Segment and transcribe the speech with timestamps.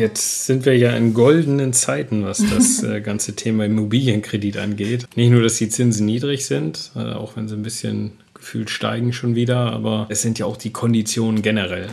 [0.00, 5.06] Jetzt sind wir ja in goldenen Zeiten, was das äh, ganze Thema Immobilienkredit angeht.
[5.14, 9.12] Nicht nur, dass die Zinsen niedrig sind, äh, auch wenn sie ein bisschen gefühlt steigen
[9.12, 11.88] schon wieder, aber es sind ja auch die Konditionen generell.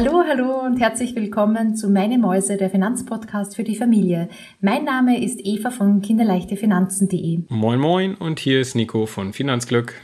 [0.00, 4.28] Hallo, hallo und herzlich willkommen zu Meine Mäuse, der Finanzpodcast für die Familie.
[4.60, 7.40] Mein Name ist Eva von kinderleichtefinanzen.de.
[7.48, 9.94] Moin, moin und hier ist Nico von Finanzglück.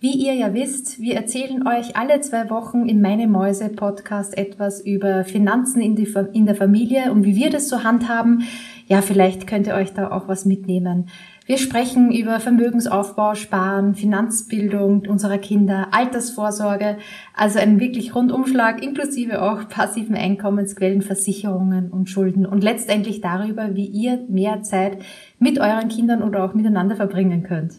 [0.00, 4.80] Wie ihr ja wisst, wir erzählen euch alle zwei Wochen im Meine Mäuse Podcast etwas
[4.80, 8.44] über Finanzen in, die, in der Familie und wie wir das so handhaben.
[8.86, 11.10] Ja, vielleicht könnt ihr euch da auch was mitnehmen.
[11.46, 16.98] Wir sprechen über Vermögensaufbau, Sparen, Finanzbildung unserer Kinder, Altersvorsorge,
[17.34, 23.86] also einen wirklich Rundumschlag inklusive auch passiven Einkommensquellen, Versicherungen und Schulden und letztendlich darüber, wie
[23.86, 24.98] ihr mehr Zeit
[25.38, 27.74] mit euren Kindern oder auch miteinander verbringen könnt.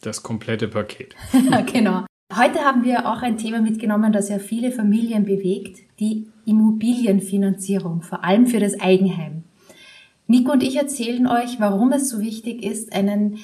[0.00, 1.16] Das komplette Paket.
[1.72, 2.04] genau.
[2.32, 8.22] Heute haben wir auch ein Thema mitgenommen, das ja viele Familien bewegt, die Immobilienfinanzierung, vor
[8.22, 9.42] allem für das Eigenheim.
[10.30, 13.38] Nico und ich erzählen euch, warum es so wichtig ist, einen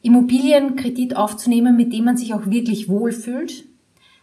[0.00, 3.64] Immobilienkredit aufzunehmen, mit dem man sich auch wirklich wohlfühlt,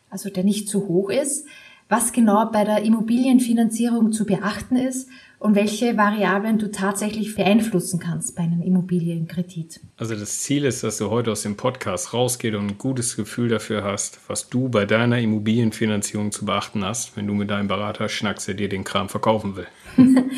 [0.09, 1.45] also der nicht zu hoch ist,
[1.89, 8.37] was genau bei der Immobilienfinanzierung zu beachten ist und welche Variablen du tatsächlich beeinflussen kannst
[8.37, 9.81] bei einem Immobilienkredit.
[9.97, 13.49] Also das Ziel ist, dass du heute aus dem Podcast rausgehst und ein gutes Gefühl
[13.49, 18.07] dafür hast, was du bei deiner Immobilienfinanzierung zu beachten hast, wenn du mit deinem Berater
[18.07, 19.67] schnackst, der dir den Kram verkaufen will.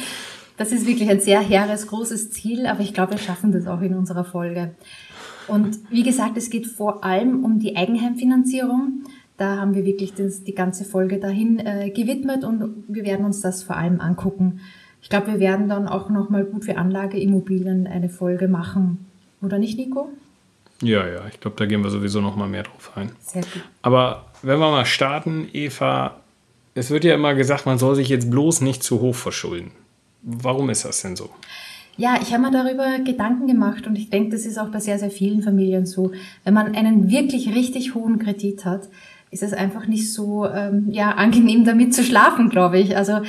[0.59, 3.79] Das ist wirklich ein sehr hehres, großes Ziel, aber ich glaube, wir schaffen das auch
[3.79, 4.71] in unserer Folge.
[5.47, 9.05] Und wie gesagt, es geht vor allem um die Eigenheimfinanzierung.
[9.37, 13.39] Da haben wir wirklich das, die ganze Folge dahin äh, gewidmet und wir werden uns
[13.39, 14.59] das vor allem angucken.
[15.01, 19.05] Ich glaube, wir werden dann auch nochmal gut für Anlageimmobilien eine Folge machen.
[19.41, 20.09] Oder nicht, Nico?
[20.81, 23.13] Ja, ja, ich glaube, da gehen wir sowieso nochmal mehr drauf ein.
[23.21, 23.63] Sehr gut.
[23.81, 26.17] Aber wenn wir mal starten, Eva,
[26.75, 29.71] es wird ja immer gesagt, man soll sich jetzt bloß nicht zu hoch verschulden.
[30.21, 31.29] Warum ist das denn so?
[31.97, 34.97] Ja, ich habe mir darüber Gedanken gemacht und ich denke, das ist auch bei sehr,
[34.99, 36.11] sehr vielen Familien so.
[36.45, 38.87] Wenn man einen wirklich richtig hohen Kredit hat,
[39.31, 42.95] ist es einfach nicht so ähm, ja, angenehm damit zu schlafen, glaube ich.
[42.95, 43.19] Also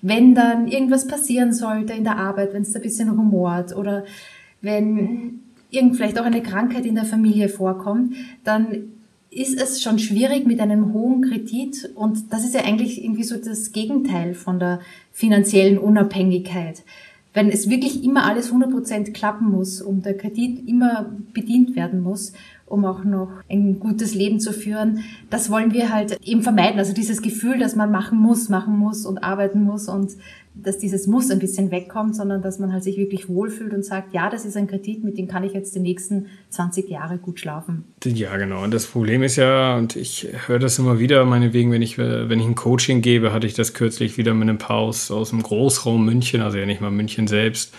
[0.00, 4.04] wenn dann irgendwas passieren sollte in der Arbeit, wenn es ein bisschen rumort oder
[4.62, 5.40] wenn
[5.70, 8.92] irgend vielleicht auch eine Krankheit in der Familie vorkommt, dann
[9.30, 13.36] ist es schon schwierig mit einem hohen Kredit und das ist ja eigentlich irgendwie so
[13.36, 14.80] das Gegenteil von der
[15.12, 16.82] finanziellen Unabhängigkeit.
[17.32, 22.32] Wenn es wirklich immer alles 100% klappen muss und der Kredit immer bedient werden muss,
[22.66, 26.80] um auch noch ein gutes Leben zu führen, das wollen wir halt eben vermeiden.
[26.80, 30.12] Also dieses Gefühl, dass man machen muss, machen muss und arbeiten muss und
[30.54, 34.12] dass dieses Muss ein bisschen wegkommt, sondern dass man halt sich wirklich wohlfühlt und sagt,
[34.12, 37.38] ja, das ist ein Kredit, mit dem kann ich jetzt die nächsten 20 Jahre gut
[37.38, 37.84] schlafen.
[38.04, 38.62] Ja, genau.
[38.64, 42.38] Und das Problem ist ja, und ich höre das immer wieder, meinetwegen, wenn ich, wenn
[42.40, 46.04] ich ein Coaching gebe, hatte ich das kürzlich wieder mit einem Paar aus, dem Großraum
[46.04, 47.72] München, also ja nicht mal München selbst.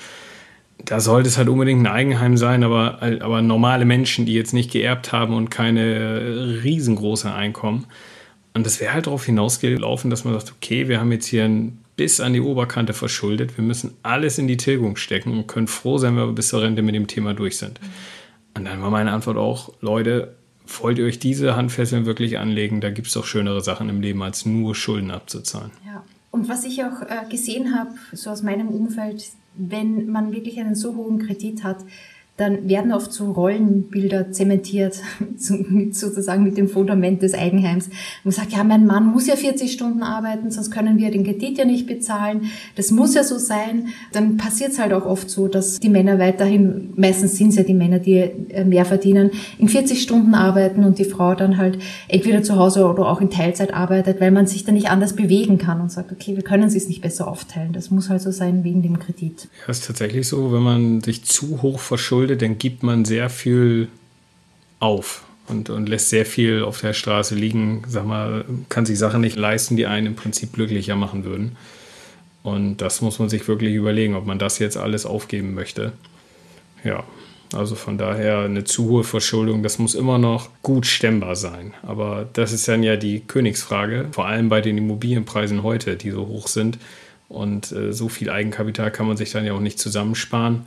[0.84, 4.72] Da sollte es halt unbedingt ein Eigenheim sein, aber, aber normale Menschen, die jetzt nicht
[4.72, 7.86] geerbt haben und keine riesengroße Einkommen.
[8.53, 11.81] Und das wäre halt darauf hinausgelaufen, dass man sagt, okay, wir haben jetzt hier ein
[11.96, 13.57] bis an die Oberkante verschuldet.
[13.57, 16.62] Wir müssen alles in die Tilgung stecken und können froh sein, wenn wir bis zur
[16.62, 17.79] Rente mit dem Thema durch sind.
[18.56, 20.35] Und dann war meine Antwort auch, Leute,
[20.66, 22.81] wollt ihr euch diese Handfesseln wirklich anlegen?
[22.81, 25.72] Da gibt es doch schönere Sachen im Leben, als nur Schulden abzuzahlen.
[25.85, 26.03] Ja.
[26.31, 29.25] Und was ich auch äh, gesehen habe, so aus meinem Umfeld,
[29.56, 31.84] wenn man wirklich einen so hohen Kredit hat,
[32.41, 35.00] dann werden oft so Rollenbilder zementiert,
[35.91, 37.90] sozusagen mit dem Fundament des Eigenheims.
[38.24, 41.59] Man sagt, ja, mein Mann muss ja 40 Stunden arbeiten, sonst können wir den Kredit
[41.59, 42.52] ja nicht bezahlen.
[42.75, 43.90] Das muss ja so sein.
[44.12, 47.63] Dann passiert es halt auch oft so, dass die Männer weiterhin, meistens sind es ja
[47.63, 51.78] die Männer, die äh, mehr verdienen, in 40 Stunden arbeiten und die Frau dann halt
[52.08, 55.59] entweder zu Hause oder auch in Teilzeit arbeitet, weil man sich dann nicht anders bewegen
[55.59, 57.73] kann und sagt, okay, wir können es nicht besser aufteilen.
[57.73, 59.47] Das muss halt so sein wegen dem Kredit.
[59.62, 63.29] Ja, ist tatsächlich so, wenn man sich zu hoch verschuldet, würde, dann gibt man sehr
[63.29, 63.90] viel
[64.79, 67.84] auf und, und lässt sehr viel auf der Straße liegen.
[67.88, 71.58] Sag mal, kann sich Sachen nicht leisten, die einen im Prinzip glücklicher machen würden.
[72.44, 75.91] Und das muss man sich wirklich überlegen, ob man das jetzt alles aufgeben möchte.
[76.84, 77.03] Ja,
[77.53, 81.73] also von daher eine zu hohe Verschuldung, das muss immer noch gut stemmbar sein.
[81.84, 86.28] Aber das ist dann ja die Königsfrage, vor allem bei den Immobilienpreisen heute, die so
[86.28, 86.79] hoch sind.
[87.29, 90.66] Und äh, so viel Eigenkapital kann man sich dann ja auch nicht zusammensparen.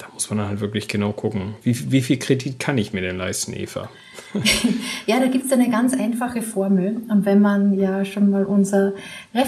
[0.00, 1.54] Da muss man halt wirklich genau gucken.
[1.62, 3.90] Wie, wie viel Kredit kann ich mir denn leisten, Eva?
[5.06, 7.02] ja, da gibt es eine ganz einfache Formel.
[7.10, 8.94] Und wenn man ja schon mal unsere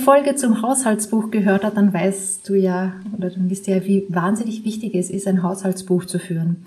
[0.04, 4.04] Folge zum Haushaltsbuch gehört hat, dann weißt du ja, oder dann wisst ihr ja, wie
[4.10, 6.66] wahnsinnig wichtig es ist, ein Haushaltsbuch zu führen.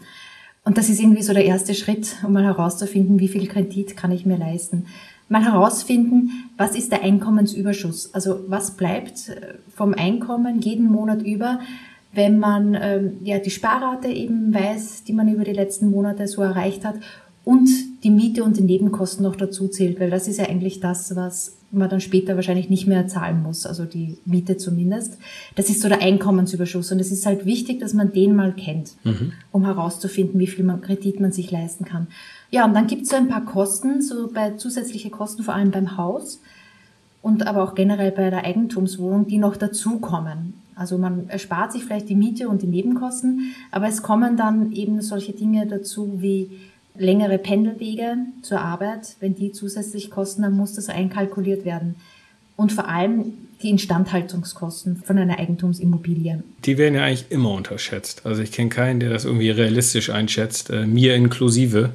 [0.64, 4.12] Und das ist irgendwie so der erste Schritt, um mal herauszufinden, wie viel Kredit kann
[4.12, 4.88] ich mir leisten.
[5.30, 8.14] Mal herausfinden, was ist der Einkommensüberschuss?
[8.16, 11.60] Also was bleibt äh, vom Einkommen jeden Monat über,
[12.16, 16.42] wenn man ähm, ja die Sparrate eben weiß, die man über die letzten Monate so
[16.42, 16.96] erreicht hat
[17.44, 17.70] und
[18.04, 21.58] die Miete und die Nebenkosten noch dazu zählt, weil das ist ja eigentlich das, was
[21.72, 25.18] man dann später wahrscheinlich nicht mehr zahlen muss, also die Miete zumindest.
[25.56, 28.94] Das ist so der Einkommensüberschuss und es ist halt wichtig, dass man den mal kennt,
[29.04, 29.34] mhm.
[29.52, 32.08] um herauszufinden, wie viel man, Kredit man sich leisten kann.
[32.50, 35.72] Ja, und dann gibt es so ein paar Kosten, so bei zusätzliche Kosten, vor allem
[35.72, 36.40] beim Haus
[37.22, 40.54] und aber auch generell bei der Eigentumswohnung, die noch dazukommen.
[40.76, 45.02] Also man erspart sich vielleicht die Miete und die Nebenkosten, aber es kommen dann eben
[45.02, 46.50] solche Dinge dazu wie
[46.98, 51.96] längere Pendelwege zur Arbeit, wenn die zusätzlich kosten, dann muss das einkalkuliert werden.
[52.56, 56.44] Und vor allem die Instandhaltungskosten von einer Eigentumsimmobilie.
[56.66, 58.26] Die werden ja eigentlich immer unterschätzt.
[58.26, 61.92] Also ich kenne keinen, der das irgendwie realistisch einschätzt, äh, mir inklusive.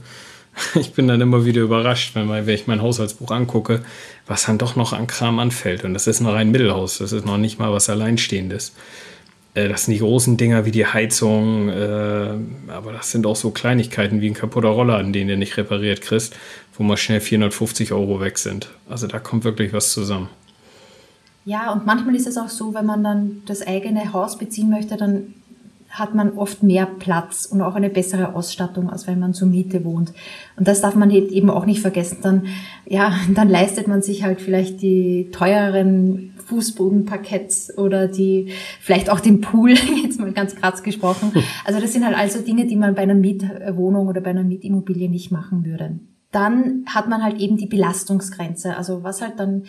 [0.75, 3.82] Ich bin dann immer wieder überrascht, wenn, wenn ich mein Haushaltsbuch angucke,
[4.26, 5.85] was dann doch noch an Kram anfällt.
[5.85, 8.73] Und das ist noch ein Mittelhaus, das ist noch nicht mal was Alleinstehendes.
[9.55, 12.35] Äh, das sind die großen Dinger wie die Heizung, äh,
[12.69, 16.00] aber das sind auch so Kleinigkeiten wie ein kaputter Roller, an den du nicht repariert
[16.00, 16.37] kriegst,
[16.76, 18.70] wo mal schnell 450 Euro weg sind.
[18.88, 20.29] Also da kommt wirklich was zusammen.
[21.44, 24.96] Ja, und manchmal ist es auch so, wenn man dann das eigene Haus beziehen möchte,
[24.96, 25.35] dann
[25.91, 29.85] hat man oft mehr Platz und auch eine bessere Ausstattung, als wenn man zur Miete
[29.85, 30.13] wohnt.
[30.57, 32.19] Und das darf man eben auch nicht vergessen.
[32.23, 32.47] Dann,
[32.87, 39.41] ja, dann leistet man sich halt vielleicht die teureren Fußbodenparketts oder die, vielleicht auch den
[39.41, 39.71] Pool,
[40.03, 41.33] jetzt mal ganz krass gesprochen.
[41.65, 45.09] Also das sind halt also Dinge, die man bei einer Mietwohnung oder bei einer Mietimmobilie
[45.09, 45.99] nicht machen würde.
[46.31, 48.77] Dann hat man halt eben die Belastungsgrenze.
[48.77, 49.65] Also was halt dann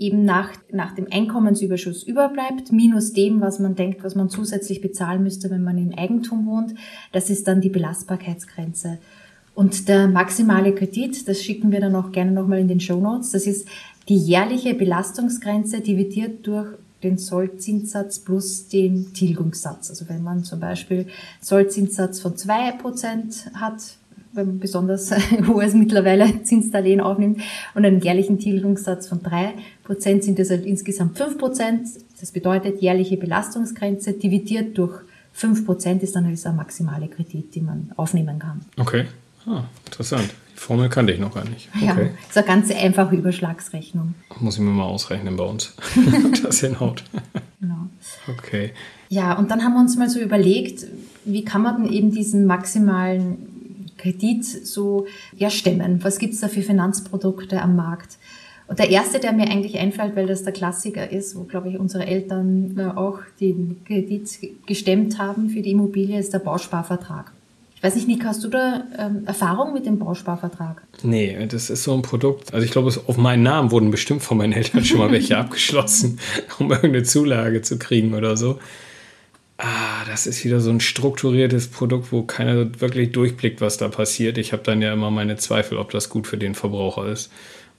[0.00, 5.22] eben nach, nach dem Einkommensüberschuss überbleibt, minus dem, was man denkt, was man zusätzlich bezahlen
[5.22, 6.74] müsste, wenn man in Eigentum wohnt.
[7.12, 8.98] Das ist dann die Belastbarkeitsgrenze.
[9.54, 13.32] Und der maximale Kredit, das schicken wir dann auch gerne nochmal in den Show Notes,
[13.32, 13.68] das ist
[14.08, 16.68] die jährliche Belastungsgrenze dividiert durch
[17.02, 19.90] den Sollzinssatz plus den Tilgungssatz.
[19.90, 21.06] Also wenn man zum Beispiel
[21.40, 23.82] Sollzinssatz von zwei Prozent hat,
[24.32, 25.12] wenn man besonders
[25.46, 27.40] hohes mittlerweile Zinsdarlehen aufnimmt
[27.74, 29.54] und einen jährlichen Tilgungssatz von drei
[29.90, 31.88] Prozent sind das halt insgesamt fünf Prozent.
[32.20, 35.00] Das bedeutet jährliche Belastungsgrenze dividiert durch
[35.32, 38.60] fünf Prozent ist dann also eine maximale Kredit, die man aufnehmen kann.
[38.78, 39.06] Okay,
[39.46, 40.32] ah, interessant.
[40.54, 41.68] Die Formel kannte ich noch gar nicht.
[41.74, 41.86] Okay.
[41.86, 41.96] Ja,
[42.28, 44.14] ist eine ganz einfache Überschlagsrechnung.
[44.38, 45.74] Muss ich mir mal ausrechnen bei uns,
[46.44, 47.02] das hinhaut.
[47.60, 47.88] Genau.
[48.28, 48.70] Okay.
[49.08, 50.86] Ja, und dann haben wir uns mal so überlegt,
[51.24, 56.04] wie kann man denn eben diesen maximalen Kredit so ja, stemmen?
[56.04, 58.18] Was gibt's da für Finanzprodukte am Markt?
[58.70, 61.80] Und der erste, der mir eigentlich einfällt, weil das der Klassiker ist, wo, glaube ich,
[61.80, 64.30] unsere Eltern äh, auch den Kredit
[64.64, 67.32] gestemmt haben für die Immobilie, ist der Bausparvertrag.
[67.74, 70.84] Ich weiß nicht, Nick, hast du da ähm, Erfahrung mit dem Bausparvertrag?
[71.02, 72.54] Nee, das ist so ein Produkt.
[72.54, 76.20] Also ich glaube, auf meinen Namen wurden bestimmt von meinen Eltern schon mal welche abgeschlossen,
[76.60, 78.60] um irgendeine Zulage zu kriegen oder so
[79.62, 84.38] ah, das ist wieder so ein strukturiertes Produkt, wo keiner wirklich durchblickt, was da passiert.
[84.38, 87.30] Ich habe dann ja immer meine Zweifel, ob das gut für den Verbraucher ist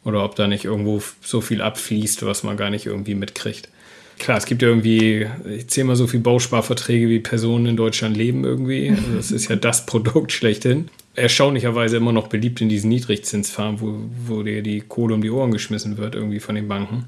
[0.03, 3.69] oder ob da nicht irgendwo so viel abfließt, was man gar nicht irgendwie mitkriegt.
[4.17, 8.15] Klar, es gibt ja irgendwie, ich zähle mal so viele Bausparverträge, wie Personen in Deutschland
[8.15, 8.89] leben irgendwie.
[8.91, 10.89] Also das ist ja das Produkt schlechthin.
[11.15, 13.95] Erstaunlicherweise immer noch beliebt in diesen Niedrigzinsfarmen, wo,
[14.27, 17.05] wo dir die Kohle um die Ohren geschmissen wird irgendwie von den Banken.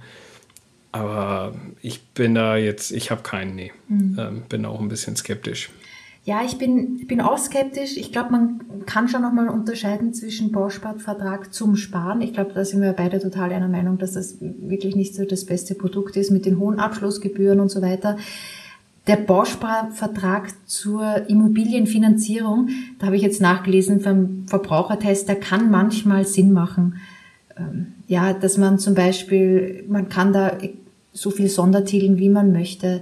[0.92, 3.72] Aber ich bin da jetzt, ich habe keinen, nee.
[3.88, 4.18] Mhm.
[4.20, 5.70] Ähm, bin auch ein bisschen skeptisch.
[6.26, 7.98] Ja, ich bin, bin auch skeptisch.
[7.98, 12.22] Ich glaube, man kann schon nochmal unterscheiden zwischen Bausparvertrag zum Sparen.
[12.22, 15.46] Ich glaube, da sind wir beide total einer Meinung, dass das wirklich nicht so das
[15.46, 18.18] beste Produkt ist mit den hohen Abschlussgebühren und so weiter.
[19.06, 26.54] Der Bausparvertrag zur Immobilienfinanzierung, da habe ich jetzt nachgelesen vom Verbrauchertest, der kann manchmal Sinn
[26.54, 27.02] machen.
[27.58, 30.58] Ähm, ja, dass man zum Beispiel, man kann da
[31.12, 33.02] so viel Sondertilgen, wie man möchte.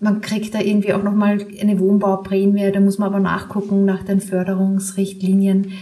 [0.00, 4.20] Man kriegt da irgendwie auch nochmal eine Wohnbauprämie, da muss man aber nachgucken nach den
[4.20, 5.72] Förderungsrichtlinien.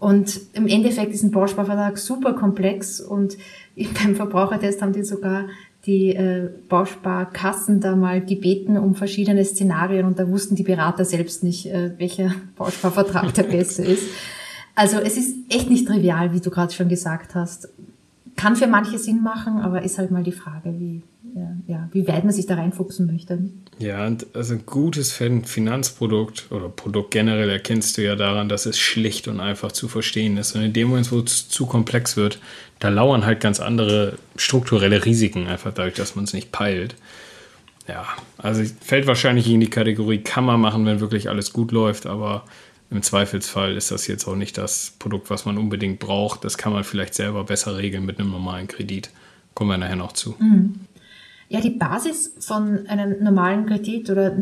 [0.00, 3.36] Und im Endeffekt ist ein Bausparvertrag super komplex und
[3.76, 5.46] beim Verbrauchertest haben die sogar
[5.86, 11.44] die äh, Bausparkassen da mal gebeten um verschiedene Szenarien und da wussten die Berater selbst
[11.44, 14.04] nicht, äh, welcher Bausparvertrag der beste ist.
[14.74, 17.68] Also es ist echt nicht trivial, wie du gerade schon gesagt hast
[18.36, 21.02] kann für manche Sinn machen, aber ist halt mal die Frage, wie,
[21.66, 23.38] ja, wie weit man sich da reinfuchsen möchte.
[23.80, 28.78] Ja, und also ein gutes Finanzprodukt oder Produkt generell erkennst du ja daran, dass es
[28.78, 30.54] schlicht und einfach zu verstehen ist.
[30.54, 32.38] Und in dem Moment, wo es zu komplex wird,
[32.78, 36.94] da lauern halt ganz andere strukturelle Risiken, einfach dadurch, dass man es nicht peilt.
[37.88, 38.06] Ja,
[38.38, 42.44] also fällt wahrscheinlich in die Kategorie kann man machen, wenn wirklich alles gut läuft, aber
[42.90, 46.44] Im Zweifelsfall ist das jetzt auch nicht das Produkt, was man unbedingt braucht.
[46.44, 49.10] Das kann man vielleicht selber besser regeln mit einem normalen Kredit.
[49.54, 50.36] Kommen wir nachher noch zu.
[50.38, 50.80] Mhm.
[51.48, 54.36] Ja, die Basis von einem normalen Kredit oder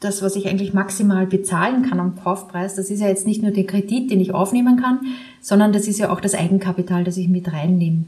[0.00, 3.52] das, was ich eigentlich maximal bezahlen kann am Kaufpreis, das ist ja jetzt nicht nur
[3.52, 5.00] der Kredit, den ich aufnehmen kann,
[5.40, 8.04] sondern das ist ja auch das Eigenkapital, das ich mit reinnehme.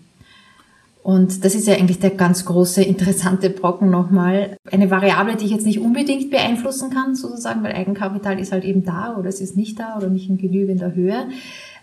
[1.03, 4.57] Und das ist ja eigentlich der ganz große, interessante Brocken nochmal.
[4.73, 8.85] Eine Variable, die ich jetzt nicht unbedingt beeinflussen kann, sozusagen, weil Eigenkapital ist halt eben
[8.85, 11.29] da oder es ist nicht da oder nicht in genügender Höhe.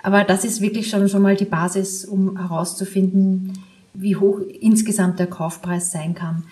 [0.03, 3.53] Aber das ist wirklich schon, schon mal die Basis, um herauszufinden,
[3.93, 6.43] wie hoch insgesamt der Kaufpreis sein kann.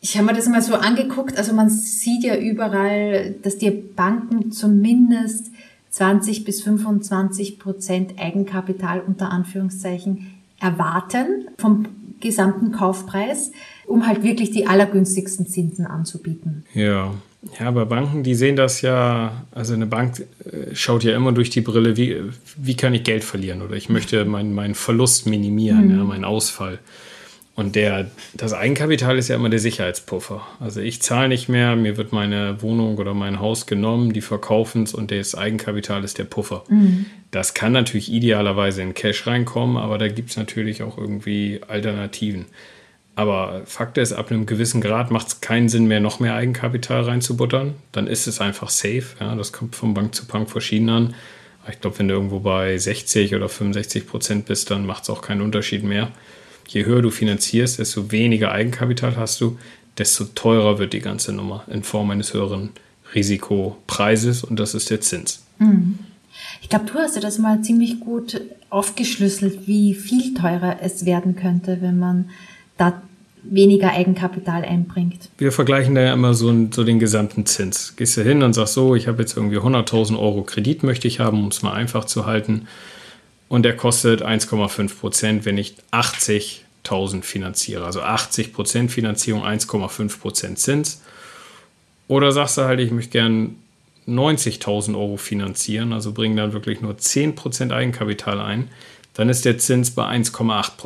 [0.00, 4.52] Ich habe mir das mal so angeguckt, also man sieht ja überall, dass die Banken
[4.52, 5.50] zumindest
[5.90, 10.26] 20 bis 25 Prozent Eigenkapital unter Anführungszeichen
[10.60, 11.86] erwarten vom
[12.20, 13.52] gesamten Kaufpreis,
[13.86, 16.64] um halt wirklich die allergünstigsten Zinsen anzubieten.
[16.74, 17.14] Ja.
[17.58, 21.50] Ja, aber Banken, die sehen das ja, also eine Bank äh, schaut ja immer durch
[21.50, 22.16] die Brille, wie,
[22.56, 25.98] wie kann ich Geld verlieren oder ich möchte meinen, meinen Verlust minimieren, mhm.
[25.98, 26.78] ja, meinen Ausfall.
[27.56, 30.44] Und der, das Eigenkapital ist ja immer der Sicherheitspuffer.
[30.58, 34.82] Also ich zahle nicht mehr, mir wird meine Wohnung oder mein Haus genommen, die verkaufen
[34.82, 36.64] es und das Eigenkapital ist der Puffer.
[36.68, 37.06] Mhm.
[37.30, 42.46] Das kann natürlich idealerweise in Cash reinkommen, aber da gibt es natürlich auch irgendwie Alternativen.
[43.16, 47.02] Aber Fakt ist, ab einem gewissen Grad macht es keinen Sinn mehr, noch mehr Eigenkapital
[47.02, 47.74] reinzubuttern.
[47.92, 49.04] Dann ist es einfach safe.
[49.20, 51.14] Ja, das kommt von Bank zu Bank verschieden an.
[51.70, 55.22] Ich glaube, wenn du irgendwo bei 60 oder 65 Prozent bist, dann macht es auch
[55.22, 56.10] keinen Unterschied mehr
[56.68, 59.58] je höher du finanzierst, desto weniger Eigenkapital hast du,
[59.98, 62.70] desto teurer wird die ganze Nummer in Form eines höheren
[63.14, 65.42] Risikopreises und das ist der Zins.
[65.58, 65.98] Mhm.
[66.62, 68.40] Ich glaube, du hast ja das mal ziemlich gut
[68.70, 72.30] aufgeschlüsselt, wie viel teurer es werden könnte, wenn man
[72.76, 73.02] da
[73.42, 75.28] weniger Eigenkapital einbringt.
[75.38, 77.94] Wir vergleichen da ja immer so, so den gesamten Zins.
[77.96, 81.20] Gehst du hin und sagst so, ich habe jetzt irgendwie 100.000 Euro Kredit möchte ich
[81.20, 82.66] haben, um es mal einfach zu halten
[83.48, 87.84] und der kostet 1,5 Prozent, wenn ich 80.000 finanziere.
[87.84, 91.02] Also 80 Prozent Finanzierung, 1,5 Prozent Zins.
[92.08, 93.56] Oder sagst du halt, ich möchte gern
[94.06, 98.68] 90.000 Euro finanzieren, also bringen dann wirklich nur 10 Prozent Eigenkapital ein,
[99.14, 100.76] dann ist der Zins bei 1,8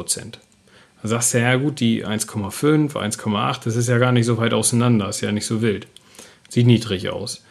[1.02, 5.08] Sagst du, ja gut, die 1,5, 1,8, das ist ja gar nicht so weit auseinander,
[5.08, 5.86] ist ja nicht so wild.
[6.48, 7.44] Sieht niedrig aus.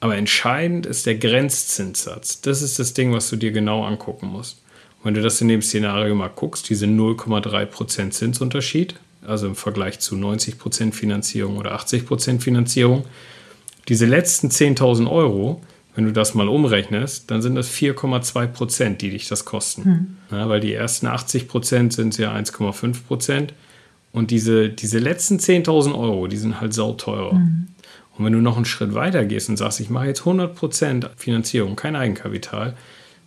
[0.00, 2.40] Aber entscheidend ist der Grenzzinssatz.
[2.40, 4.62] Das ist das Ding, was du dir genau angucken musst.
[5.02, 8.94] Wenn du das in dem Szenario mal guckst, diese 0,3% Zinsunterschied,
[9.26, 13.04] also im Vergleich zu 90% Finanzierung oder 80% Finanzierung,
[13.88, 15.62] diese letzten 10.000 Euro,
[15.96, 19.84] wenn du das mal umrechnest, dann sind das 4,2 Prozent, die dich das kosten.
[19.84, 20.16] Hm.
[20.30, 23.54] Ja, weil die ersten 80 Prozent sind ja 1,5 Prozent.
[24.12, 27.32] Und diese, diese letzten 10.000 Euro, die sind halt sauteurer.
[27.32, 27.68] Hm.
[28.16, 31.76] Und wenn du noch einen Schritt weiter gehst und sagst, ich mache jetzt 100% Finanzierung,
[31.76, 32.76] kein Eigenkapital,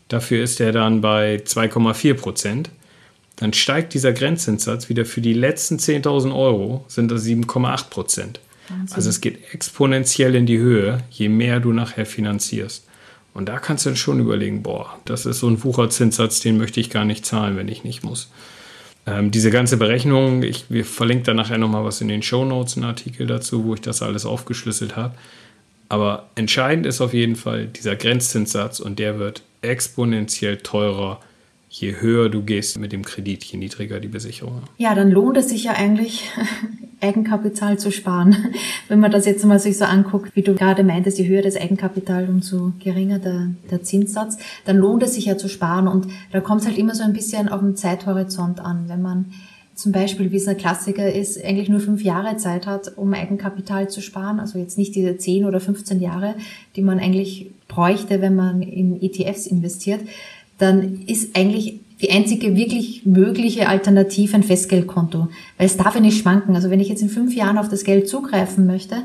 [0.08, 2.66] dafür ist er dann bei 2,4%,
[3.38, 8.36] dann steigt dieser Grenzzinssatz wieder für die letzten 10.000 Euro, sind das 7,8%.
[8.92, 12.86] Also es geht exponentiell in die Höhe, je mehr du nachher finanzierst.
[13.34, 16.80] Und da kannst du dann schon überlegen, boah, das ist so ein Wucherzinssatz, den möchte
[16.80, 18.32] ich gar nicht zahlen, wenn ich nicht muss.
[19.06, 22.76] Ähm, diese ganze Berechnung, ich wir verlinke da nachher nochmal was in den Show Notes,
[22.76, 25.16] einen Artikel dazu, wo ich das alles aufgeschlüsselt habe.
[25.88, 31.20] Aber entscheidend ist auf jeden Fall dieser Grenzzinssatz und der wird exponentiell teurer,
[31.70, 34.64] je höher du gehst mit dem Kredit, je niedriger die Besicherung.
[34.78, 36.30] Ja, dann lohnt es sich ja eigentlich,
[37.02, 38.36] Eigenkapital zu sparen.
[38.90, 41.56] Wenn man das jetzt mal sich so anguckt, wie du gerade meintest, je höher das
[41.56, 45.88] Eigenkapital, umso geringer der, der Zinssatz, dann lohnt es sich ja zu sparen.
[45.88, 48.86] Und da kommt es halt immer so ein bisschen auf den Zeithorizont an.
[48.88, 49.32] Wenn man
[49.76, 53.90] zum Beispiel, wie es ein Klassiker ist, eigentlich nur fünf Jahre Zeit hat, um Eigenkapital
[53.90, 56.36] zu sparen, also jetzt nicht diese zehn oder 15 Jahre,
[56.76, 60.02] die man eigentlich bräuchte, wenn man in ETFs investiert,
[60.60, 66.22] dann ist eigentlich die einzige wirklich mögliche Alternative ein Festgeldkonto, weil es darf ja nicht
[66.22, 66.56] schwanken.
[66.56, 68.98] Also wenn ich jetzt in fünf Jahren auf das Geld zugreifen möchte,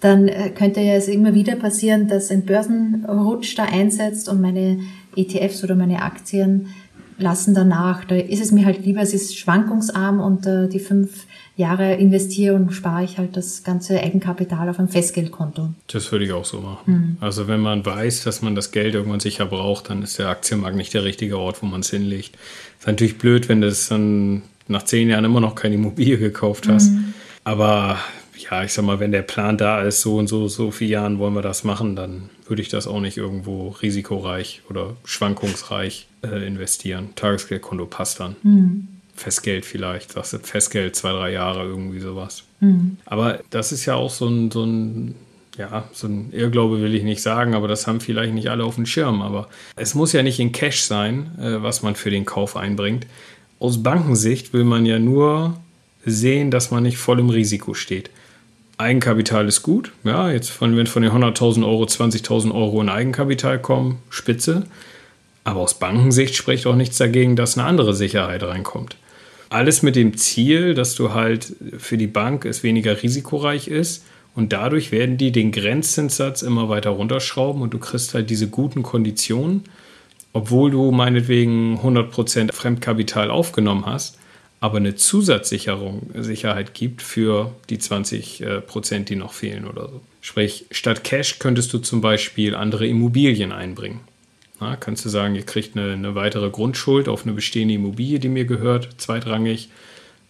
[0.00, 4.80] dann äh, könnte ja es immer wieder passieren, dass ein Börsenrutsch da einsetzt und meine
[5.16, 6.68] ETFs oder meine Aktien
[7.16, 8.04] lassen danach.
[8.04, 12.54] Da ist es mir halt lieber, es ist schwankungsarm und äh, die fünf Jahre investiere
[12.54, 15.70] und spare ich halt das ganze Eigenkapital auf ein Festgeldkonto.
[15.86, 16.92] Das würde ich auch so machen.
[16.92, 17.16] Mhm.
[17.20, 20.76] Also wenn man weiß, dass man das Geld irgendwann sicher braucht, dann ist der Aktienmarkt
[20.76, 22.36] nicht der richtige Ort, wo man es hinlegt.
[22.78, 26.66] Ist natürlich blöd, wenn du es dann nach zehn Jahren immer noch keine Immobilie gekauft
[26.68, 26.90] hast.
[26.90, 27.14] Mhm.
[27.44, 27.98] Aber
[28.36, 31.18] ja, ich sag mal, wenn der Plan da ist, so und so, so viele Jahren
[31.18, 36.46] wollen wir das machen, dann würde ich das auch nicht irgendwo risikoreich oder schwankungsreich äh,
[36.46, 37.10] investieren.
[37.14, 38.36] Tagesgeldkonto passt dann.
[38.42, 38.88] Mhm.
[39.14, 42.44] Festgeld vielleicht, sagst du Festgeld zwei, drei Jahre, irgendwie sowas.
[42.60, 42.98] Mhm.
[43.06, 45.14] Aber das ist ja auch so ein, so ein
[45.56, 48.74] ja, so ein Irrglaube will ich nicht sagen, aber das haben vielleicht nicht alle auf
[48.74, 49.22] dem Schirm.
[49.22, 53.06] Aber es muss ja nicht in Cash sein, äh, was man für den Kauf einbringt.
[53.60, 55.56] Aus Bankensicht will man ja nur
[56.04, 58.10] sehen, dass man nicht voll im Risiko steht.
[58.76, 63.60] Eigenkapital ist gut, ja, jetzt von, wenn von den 100.000 Euro 20.000 Euro in Eigenkapital
[63.60, 64.64] kommen, spitze.
[65.44, 68.96] Aber aus Bankensicht spricht auch nichts dagegen, dass eine andere Sicherheit reinkommt.
[69.54, 74.52] Alles mit dem Ziel, dass du halt für die Bank es weniger risikoreich ist und
[74.52, 79.62] dadurch werden die den Grenzzinssatz immer weiter runterschrauben und du kriegst halt diese guten Konditionen,
[80.32, 84.18] obwohl du meinetwegen 100% Fremdkapital aufgenommen hast,
[84.58, 90.00] aber eine Zusatzsicherung Sicherheit gibt für die 20%, die noch fehlen oder so.
[90.20, 94.00] Sprich, statt Cash könntest du zum Beispiel andere Immobilien einbringen.
[94.64, 98.30] Na, kannst du sagen, ihr kriegt eine, eine weitere Grundschuld auf eine bestehende Immobilie, die
[98.30, 99.68] mir gehört, zweitrangig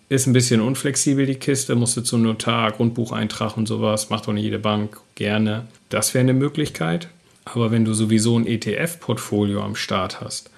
[0.09, 4.33] ist ein bisschen unflexibel, die Kiste, musst du zum Notar, Grundbucheintrag und sowas, macht doch
[4.33, 5.67] nicht jede Bank gerne.
[5.88, 7.09] Das wäre eine Möglichkeit.
[7.45, 10.50] Aber wenn du sowieso ein ETF-Portfolio am Start hast,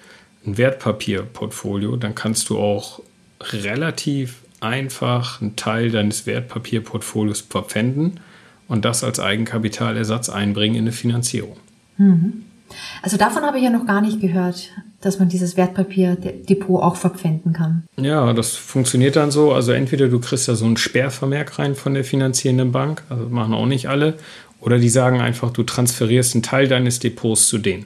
[0.45, 3.01] ein Wertpapierportfolio, dann kannst du auch
[3.41, 8.21] relativ einfach einen Teil deines Wertpapierportfolios verpfänden
[8.67, 11.57] und das als Eigenkapitalersatz einbringen in eine Finanzierung.
[11.97, 12.43] Mhm.
[13.01, 14.71] Also davon habe ich ja noch gar nicht gehört,
[15.01, 17.83] dass man dieses Wertpapierdepot auch verpfänden kann.
[17.97, 19.53] Ja, das funktioniert dann so.
[19.53, 23.53] Also entweder du kriegst da so einen Sperrvermerk rein von der finanzierenden Bank, also machen
[23.53, 24.15] auch nicht alle,
[24.59, 27.85] oder die sagen einfach, du transferierst einen Teil deines Depots zu denen.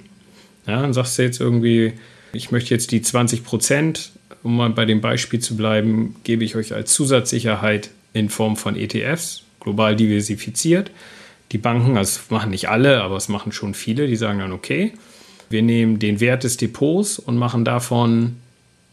[0.66, 1.94] Ja, dann sagst du jetzt irgendwie,
[2.34, 4.12] ich möchte jetzt die 20 Prozent,
[4.44, 8.76] um mal bei dem Beispiel zu bleiben, gebe ich euch als Zusatzsicherheit in Form von
[8.76, 10.92] ETFs, global diversifiziert
[11.51, 14.51] die Banken, also es machen nicht alle, aber es machen schon viele, die sagen dann,
[14.51, 14.93] okay,
[15.50, 18.38] wir nehmen den Wert des Depots und machen davon,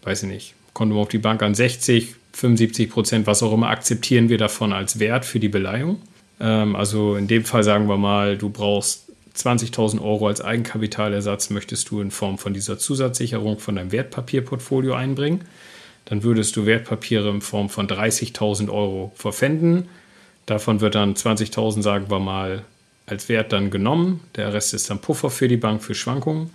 [0.03, 4.29] weiß ich nicht, kommt auf die Bank an 60, 75 Prozent, was auch immer, akzeptieren
[4.29, 6.03] wir davon als Wert für die Beleihung.
[6.41, 11.91] Ähm, also in dem Fall sagen wir mal, du brauchst 20.000 Euro als Eigenkapitalersatz, möchtest
[11.91, 15.43] du in Form von dieser Zusatzsicherung von deinem Wertpapierportfolio einbringen.
[16.07, 19.89] Dann würdest du Wertpapiere in Form von 30.000 Euro verpfänden
[20.49, 22.63] Davon wird dann 20.000, sagen wir mal,
[23.05, 24.21] als Wert dann genommen.
[24.35, 26.49] Der Rest ist dann Puffer für die Bank für Schwankungen.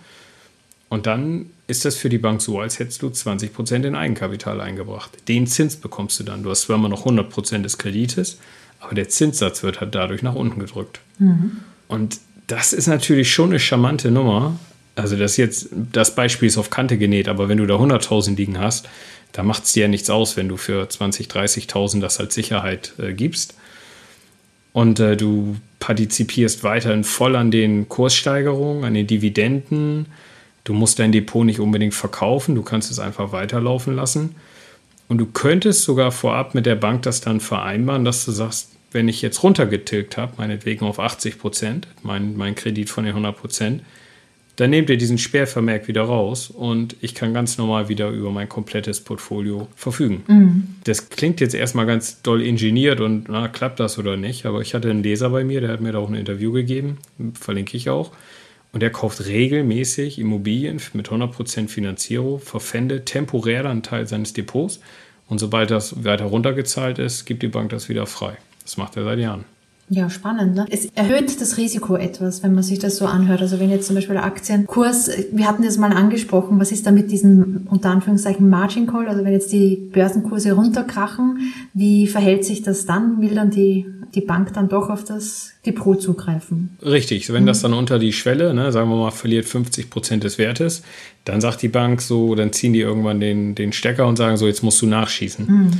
[0.88, 5.12] Und dann ist das für die Bank so, als hättest du 20% in Eigenkapital eingebracht.
[5.28, 6.42] Den Zins bekommst du dann.
[6.42, 8.38] Du hast zwar immer noch 100% des Kredites,
[8.80, 10.98] aber der Zinssatz wird halt dadurch nach unten gedrückt.
[11.20, 11.60] Mhm.
[11.86, 14.58] Und das ist natürlich schon eine charmante Nummer.
[14.96, 18.58] Also das jetzt, das Beispiel ist auf Kante genäht, aber wenn du da 100.000 liegen
[18.58, 18.88] hast,
[19.30, 22.92] da macht es dir ja nichts aus, wenn du für 20.000, 30.000 das als Sicherheit
[22.98, 23.54] äh, gibst
[24.74, 30.06] und äh, du partizipierst weiterhin voll an den Kurssteigerungen, an den Dividenden.
[30.64, 34.34] Du musst dein Depot nicht unbedingt verkaufen, du kannst es einfach weiterlaufen lassen.
[35.08, 39.06] Und du könntest sogar vorab mit der Bank das dann vereinbaren, dass du sagst, wenn
[39.06, 43.82] ich jetzt runtergetilgt habe, meinetwegen auf 80 Prozent, mein, mein Kredit von den 100 Prozent,
[44.56, 48.48] dann nehmt ihr diesen Sperrvermerk wieder raus und ich kann ganz normal wieder über mein
[48.48, 50.22] komplettes Portfolio verfügen.
[50.28, 50.66] Mhm.
[50.84, 54.74] Das klingt jetzt erstmal ganz doll ingeniert und na, klappt das oder nicht, aber ich
[54.74, 56.98] hatte einen Leser bei mir, der hat mir da auch ein Interview gegeben,
[57.38, 58.12] verlinke ich auch.
[58.72, 64.80] Und der kauft regelmäßig Immobilien mit 100% Finanzierung, verpfändet temporär dann einen Teil seines Depots
[65.28, 68.36] und sobald das weiter runtergezahlt ist, gibt die Bank das wieder frei.
[68.62, 69.44] Das macht er seit Jahren.
[69.90, 70.54] Ja, spannend.
[70.54, 70.66] Ne?
[70.70, 73.42] Es erhöht das Risiko etwas, wenn man sich das so anhört.
[73.42, 76.90] Also wenn jetzt zum Beispiel der Aktienkurs, wir hatten das mal angesprochen, was ist da
[76.90, 79.08] mit diesem unter Anführungszeichen Margin Call?
[79.08, 83.20] Also wenn jetzt die Börsenkurse runterkrachen, wie verhält sich das dann?
[83.20, 86.70] Will dann die, die Bank dann doch auf das Depot zugreifen?
[86.82, 87.48] Richtig, wenn mhm.
[87.48, 90.82] das dann unter die Schwelle, ne, sagen wir mal, verliert 50 Prozent des Wertes,
[91.26, 94.46] dann sagt die Bank so, dann ziehen die irgendwann den, den Stecker und sagen so,
[94.46, 95.46] jetzt musst du nachschießen.
[95.46, 95.70] Mhm.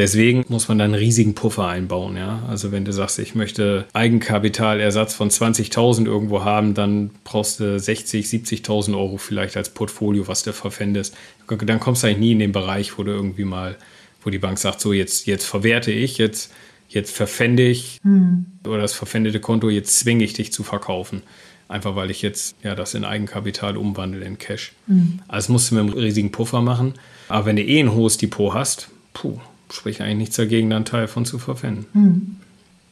[0.00, 2.16] Deswegen muss man dann einen riesigen Puffer einbauen.
[2.16, 2.42] Ja?
[2.48, 8.24] Also wenn du sagst, ich möchte Eigenkapitalersatz von 20.000 irgendwo haben, dann brauchst du 60,
[8.24, 11.14] 70.000 Euro vielleicht als Portfolio, was du verwendest.
[11.46, 13.76] Dann kommst du eigentlich nie in den Bereich, wo du irgendwie mal,
[14.22, 16.50] wo die Bank sagt, so jetzt, jetzt verwerte ich, jetzt,
[16.88, 18.46] jetzt verpfände ich hm.
[18.66, 21.24] oder das verpfändete Konto, jetzt zwinge ich dich zu verkaufen.
[21.68, 24.72] Einfach weil ich jetzt ja das in Eigenkapital umwandle in Cash.
[24.86, 25.18] Hm.
[25.28, 26.94] Also musst du mit einem riesigen Puffer machen.
[27.28, 29.38] Aber wenn du eh ein hohes Depot hast, puh,
[29.72, 31.86] spricht eigentlich nichts dagegen, da einen Teil von zu verwenden.
[31.92, 32.36] Hm.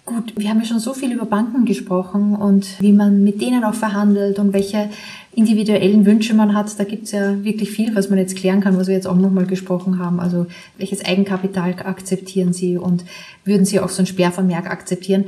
[0.09, 3.63] Gut, wir haben ja schon so viel über Banken gesprochen und wie man mit denen
[3.63, 4.89] auch verhandelt und welche
[5.35, 6.81] individuellen Wünsche man hat.
[6.81, 9.17] Da gibt es ja wirklich viel, was man jetzt klären kann, was wir jetzt auch
[9.17, 10.19] nochmal gesprochen haben.
[10.19, 10.47] Also
[10.79, 13.05] welches Eigenkapital akzeptieren Sie und
[13.45, 15.27] würden Sie auch so ein Sperrvermerk akzeptieren?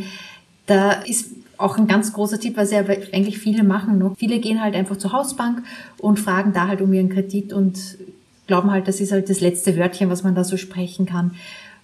[0.65, 1.27] Da ist
[1.59, 2.81] auch ein ganz großer Tipp, was ja
[3.13, 4.17] eigentlich viele machen noch.
[4.17, 5.63] Viele gehen halt einfach zur Hausbank
[5.99, 7.99] und fragen da halt um ihren Kredit und
[8.51, 11.37] glauben halt, das ist halt das letzte Wörtchen, was man da so sprechen kann.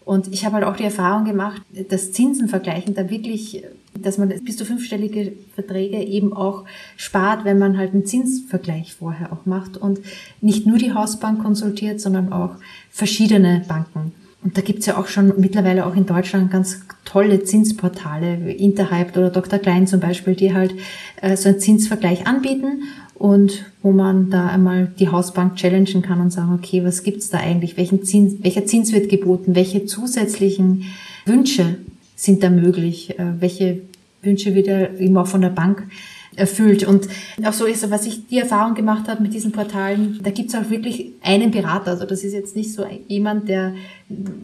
[0.05, 3.63] Und ich habe halt auch die Erfahrung gemacht, dass Zinsen vergleichen da wirklich,
[3.95, 6.65] dass man bis zu fünfstellige Verträge eben auch
[6.97, 10.01] spart, wenn man halt einen Zinsvergleich vorher auch macht und
[10.41, 12.57] nicht nur die Hausbank konsultiert, sondern auch
[12.91, 14.13] verschiedene Banken.
[14.43, 19.31] Und da gibt's ja auch schon mittlerweile auch in Deutschland ganz tolle Zinsportale, Interhype oder
[19.31, 19.61] Dr.
[19.61, 20.73] Klein zum Beispiel, die halt
[21.21, 22.83] äh, so einen Zinsvergleich anbieten
[23.19, 27.39] und wo man da einmal die Hausbank challengen kann und sagen, okay, was gibt's da
[27.39, 27.77] eigentlich?
[27.77, 29.55] Welchen Zins, welcher Zins wird geboten?
[29.55, 30.85] Welche zusätzlichen
[31.25, 31.79] Wünsche
[32.15, 33.19] sind da möglich?
[33.19, 33.81] Äh, welche
[34.23, 35.85] Wünsche wird ja eben auch von der Bank
[36.35, 36.87] erfüllt.
[36.87, 37.09] Und
[37.43, 40.69] auch so ist, was ich die Erfahrung gemacht habe mit diesen Portalen, da gibt's auch
[40.69, 41.93] wirklich einen Berater.
[41.93, 43.75] Also das ist jetzt nicht so jemand, der,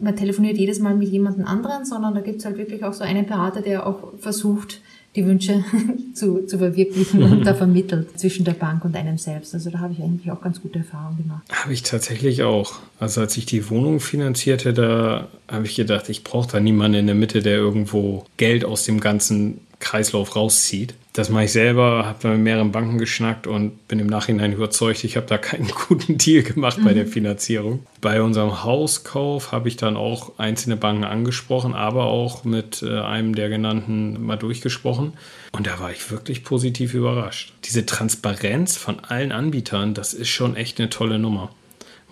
[0.01, 3.27] man telefoniert jedes Mal mit jemandem anderen, sondern da gibt's halt wirklich auch so einen
[3.27, 4.81] Berater, der auch versucht,
[5.15, 5.63] die Wünsche
[6.13, 9.53] zu, zu verwirklichen und da vermittelt zwischen der Bank und einem selbst.
[9.53, 11.43] Also da habe ich eigentlich auch ganz gute Erfahrungen gemacht.
[11.51, 12.79] Habe ich tatsächlich auch.
[12.99, 17.05] Also als ich die Wohnung finanzierte, da habe ich gedacht, ich brauche da niemanden in
[17.07, 20.95] der Mitte, der irgendwo Geld aus dem ganzen Kreislauf rauszieht.
[21.13, 25.15] Das mache ich selber, habe mit mehreren Banken geschnackt und bin im Nachhinein überzeugt, ich
[25.15, 26.85] habe da keinen guten Deal gemacht mhm.
[26.85, 27.85] bei der Finanzierung.
[28.01, 33.35] Bei unserem Hauskauf habe ich dann auch einzelne Banken angesprochen, aber auch mit äh, einem
[33.35, 35.13] der genannten mal durchgesprochen.
[35.51, 37.53] Und da war ich wirklich positiv überrascht.
[37.65, 41.51] Diese Transparenz von allen Anbietern, das ist schon echt eine tolle Nummer.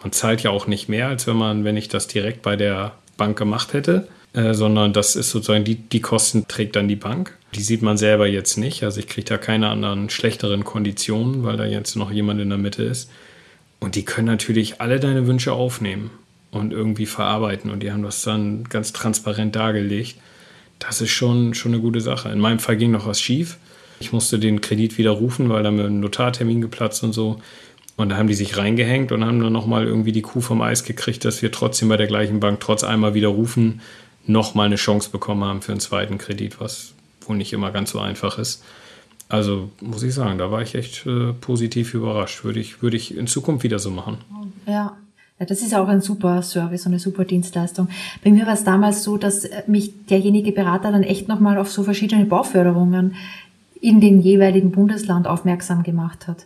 [0.03, 2.93] Man zahlt ja auch nicht mehr, als wenn man, wenn ich das direkt bei der
[3.17, 4.07] Bank gemacht hätte.
[4.33, 7.37] Äh, sondern das ist sozusagen die, die Kosten trägt dann die Bank.
[7.53, 8.83] Die sieht man selber jetzt nicht.
[8.83, 12.57] Also ich kriege da keine anderen schlechteren Konditionen, weil da jetzt noch jemand in der
[12.57, 13.11] Mitte ist.
[13.81, 16.11] Und die können natürlich alle deine Wünsche aufnehmen
[16.51, 17.69] und irgendwie verarbeiten.
[17.71, 20.15] Und die haben das dann ganz transparent dargelegt.
[20.79, 22.29] Das ist schon, schon eine gute Sache.
[22.29, 23.57] In meinem Fall ging noch was schief.
[23.99, 27.41] Ich musste den Kredit widerrufen, weil da mir ein Notartermin geplatzt und so.
[27.97, 30.85] Und da haben die sich reingehängt und haben dann nochmal irgendwie die Kuh vom Eis
[30.85, 33.81] gekriegt, dass wir trotzdem bei der gleichen Bank trotz einmal widerrufen
[34.27, 36.93] nochmal eine Chance bekommen haben für einen zweiten Kredit, was
[37.25, 38.63] wohl nicht immer ganz so einfach ist.
[39.29, 42.43] Also muss ich sagen, da war ich echt äh, positiv überrascht.
[42.43, 44.17] Würde ich, würde ich in Zukunft wieder so machen.
[44.67, 44.97] Ja.
[45.41, 47.89] Ja, das ist auch ein super Service und eine super Dienstleistung.
[48.23, 51.81] Bei mir war es damals so, dass mich derjenige Berater dann echt nochmal auf so
[51.81, 53.15] verschiedene Bauförderungen
[53.81, 56.45] in dem jeweiligen Bundesland aufmerksam gemacht hat.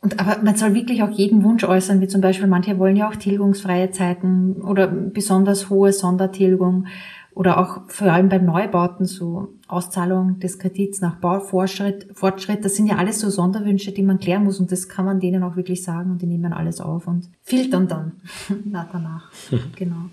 [0.00, 3.08] Und aber man soll wirklich auch jeden Wunsch äußern, wie zum Beispiel manche wollen ja
[3.08, 6.86] auch tilgungsfreie Zeiten oder besonders hohe Sondertilgung
[7.34, 12.88] oder auch vor allem beim Neubauten so Auszahlung des Kredits nach Baufortschritt, Fortschritt, das sind
[12.88, 15.82] ja alles so Sonderwünsche, die man klären muss und das kann man denen auch wirklich
[15.82, 18.12] sagen und die nehmen alles auf und filtern dann
[18.92, 19.30] danach.
[19.76, 20.10] genau.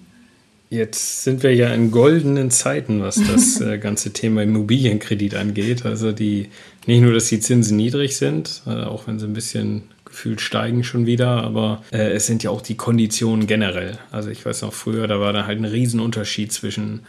[0.69, 5.86] Jetzt sind wir ja in goldenen Zeiten, was das äh, ganze Thema Immobilienkredit angeht.
[5.86, 6.50] Also die
[6.88, 10.84] nicht nur, dass die Zinsen niedrig sind, äh, auch wenn sie ein bisschen gefühlt steigen
[10.84, 13.98] schon wieder, aber äh, es sind ja auch die Konditionen generell.
[14.12, 17.02] Also ich weiß noch früher, da war da halt ein Riesenunterschied zwischen,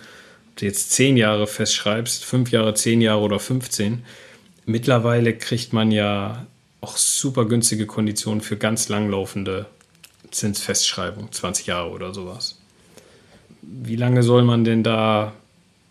[0.51, 4.03] ob du jetzt zehn Jahre festschreibst, fünf Jahre, zehn Jahre oder 15.
[4.65, 6.47] Mittlerweile kriegt man ja
[6.81, 9.67] auch super günstige Konditionen für ganz langlaufende
[10.31, 12.57] Zinsfestschreibung, 20 Jahre oder sowas
[13.67, 15.33] wie lange soll man denn da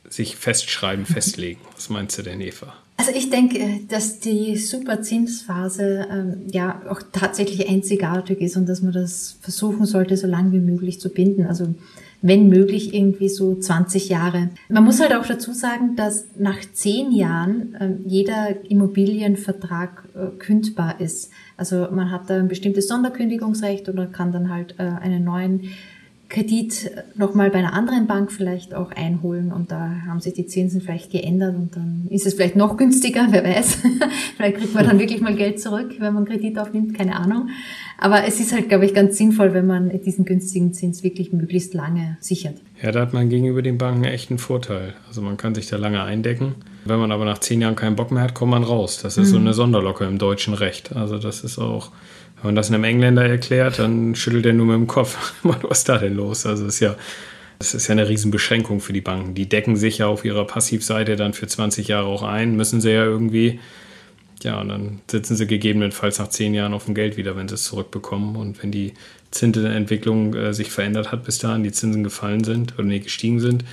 [0.08, 1.62] sich festschreiben, festlegen?
[1.74, 2.74] Was meinst du denn, Eva?
[2.97, 8.93] Also ich denke, dass die Superzinsphase ähm, ja auch tatsächlich einzigartig ist und dass man
[8.93, 11.45] das versuchen sollte, so lange wie möglich zu binden.
[11.45, 11.75] Also
[12.21, 14.49] wenn möglich irgendwie so 20 Jahre.
[14.67, 20.99] Man muss halt auch dazu sagen, dass nach zehn Jahren äh, jeder Immobilienvertrag äh, kündbar
[20.99, 21.29] ist.
[21.55, 25.69] Also man hat da ein bestimmtes Sonderkündigungsrecht oder kann dann halt äh, einen neuen
[26.36, 30.82] Kredit nochmal bei einer anderen Bank vielleicht auch einholen und da haben sich die Zinsen
[30.82, 33.78] vielleicht geändert und dann ist es vielleicht noch günstiger, wer weiß.
[34.36, 37.50] vielleicht kriegt man dann wirklich mal Geld zurück, wenn man Kredit aufnimmt, keine Ahnung.
[37.98, 41.74] Aber es ist halt, glaube ich, ganz sinnvoll, wenn man diesen günstigen Zins wirklich möglichst
[41.74, 42.56] lange sichert.
[42.82, 44.93] Ja, da hat man gegenüber den Banken echt einen Vorteil.
[45.08, 46.56] Also man kann sich da lange eindecken.
[46.84, 49.00] Wenn man aber nach zehn Jahren keinen Bock mehr hat, kommt man raus.
[49.02, 49.32] Das ist mhm.
[49.32, 50.93] so eine Sonderlocke im deutschen Recht.
[50.93, 51.91] Also das ist auch
[52.45, 55.34] wenn man das einem Engländer erklärt, dann schüttelt er nur mit dem Kopf.
[55.43, 56.45] Was ist da denn los?
[56.45, 56.95] Also ist ja,
[57.58, 59.34] das ist ja eine Riesenbeschränkung für die Banken.
[59.34, 62.91] Die decken sich ja auf ihrer Passivseite dann für 20 Jahre auch ein, müssen sie
[62.91, 63.60] ja irgendwie.
[64.43, 67.55] Ja, und dann sitzen sie gegebenenfalls nach zehn Jahren auf dem Geld wieder, wenn sie
[67.55, 68.36] es zurückbekommen.
[68.36, 68.93] Und wenn die
[69.31, 73.65] Zinsenentwicklung äh, sich verändert hat bis dahin, die Zinsen gefallen sind oder nee, gestiegen sind,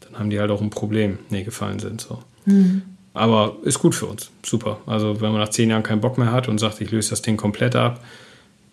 [0.00, 2.00] dann haben die halt auch ein Problem, nee, gefallen sind.
[2.00, 2.18] So.
[2.44, 2.82] Mhm.
[3.16, 4.30] Aber ist gut für uns.
[4.44, 4.78] Super.
[4.86, 7.22] Also wenn man nach zehn Jahren keinen Bock mehr hat und sagt, ich löse das
[7.22, 8.04] Ding komplett ab,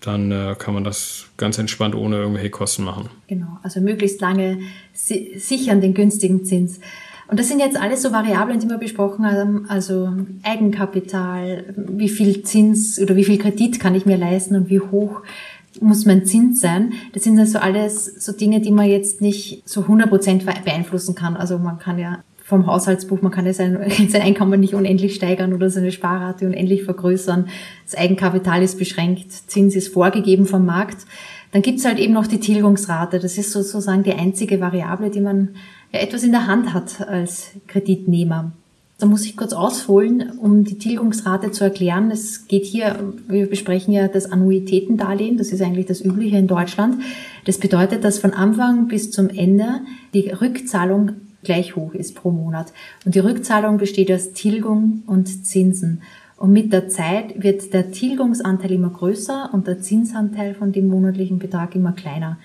[0.02, 3.10] dann äh, kann man das ganz entspannt ohne irgendwelche Kosten machen.
[3.28, 4.60] Genau, also möglichst lange
[4.92, 6.82] si sichern den günstigen Zins.
[7.30, 10.12] Und das sind jetzt alles so Variablen, die wir besprochen haben, also
[10.44, 15.22] Eigenkapital, wie viel Zins oder wie viel Kredit kann ich mir leisten und wie hoch
[15.80, 16.94] muss mein Zins sein.
[17.14, 21.38] Das sind also alles so Dinge, die man jetzt nicht so 100% beeinflussen kann.
[21.38, 22.20] Also man kann ja
[22.54, 26.84] vom Haushaltsbuch, man kann ja sein, sein Einkommen nicht unendlich steigern oder seine Sparrate unendlich
[26.84, 27.48] vergrößern.
[27.86, 31.08] Das Eigenkapital ist beschränkt, Zins ist vorgegeben vom Markt.
[31.52, 33.20] Dann gibt's halt eben noch die Tilgungsrate.
[33.20, 35.50] Das ist sozusagen die einzige Variable, die man
[35.92, 38.52] ja etwas in der Hand hat als Kreditnehmer.
[39.00, 42.12] Da muss ich kurz ausholen, um die Tilgungsrate zu erklären.
[42.12, 47.02] Es geht hier, wir besprechen ja das Annuitätendarlehen, das ist eigentlich das Übliche in Deutschland.
[47.46, 49.82] Das bedeutet, dass von Anfang bis zum Ende
[50.14, 51.14] die Rückzahlung
[51.44, 52.74] gleich hoch ist pro Monat.
[53.06, 56.02] Und die Rückzahlung besteht aus Tilgung und Zinsen.
[56.38, 61.40] Und mit der Zeit wird der Tilgungsanteil immer größer und der Zinsanteil von dem monatlichen
[61.40, 62.38] Betrag immer kleiner.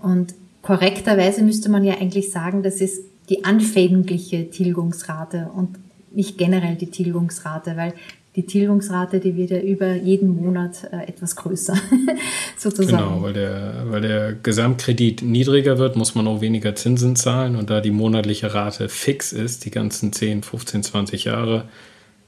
[0.00, 5.70] Und korrekterweise müsste man ja eigentlich sagen, das ist die anfängliche Tilgungsrate und
[6.12, 7.92] nicht generell die Tilgungsrate, weil
[8.36, 11.74] die Tilgungsrate, die wird ja über jeden Monat äh, etwas größer,
[12.58, 12.98] sozusagen.
[12.98, 17.70] Genau, weil der, weil der Gesamtkredit niedriger wird, muss man auch weniger Zinsen zahlen und
[17.70, 21.64] da die monatliche Rate fix ist, die ganzen 10, 15, 20 Jahre,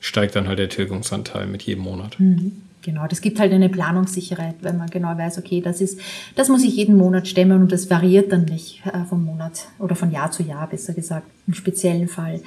[0.00, 2.18] steigt dann halt der Tilgungsanteil mit jedem Monat.
[2.18, 2.62] Mhm.
[2.82, 6.00] Genau, das gibt halt eine Planungssicherheit, wenn man genau weiß, okay, das ist,
[6.36, 9.96] das muss ich jeden Monat stemmen und das variiert dann nicht äh, vom Monat oder
[9.96, 12.40] von Jahr zu Jahr, besser gesagt, im speziellen Fall.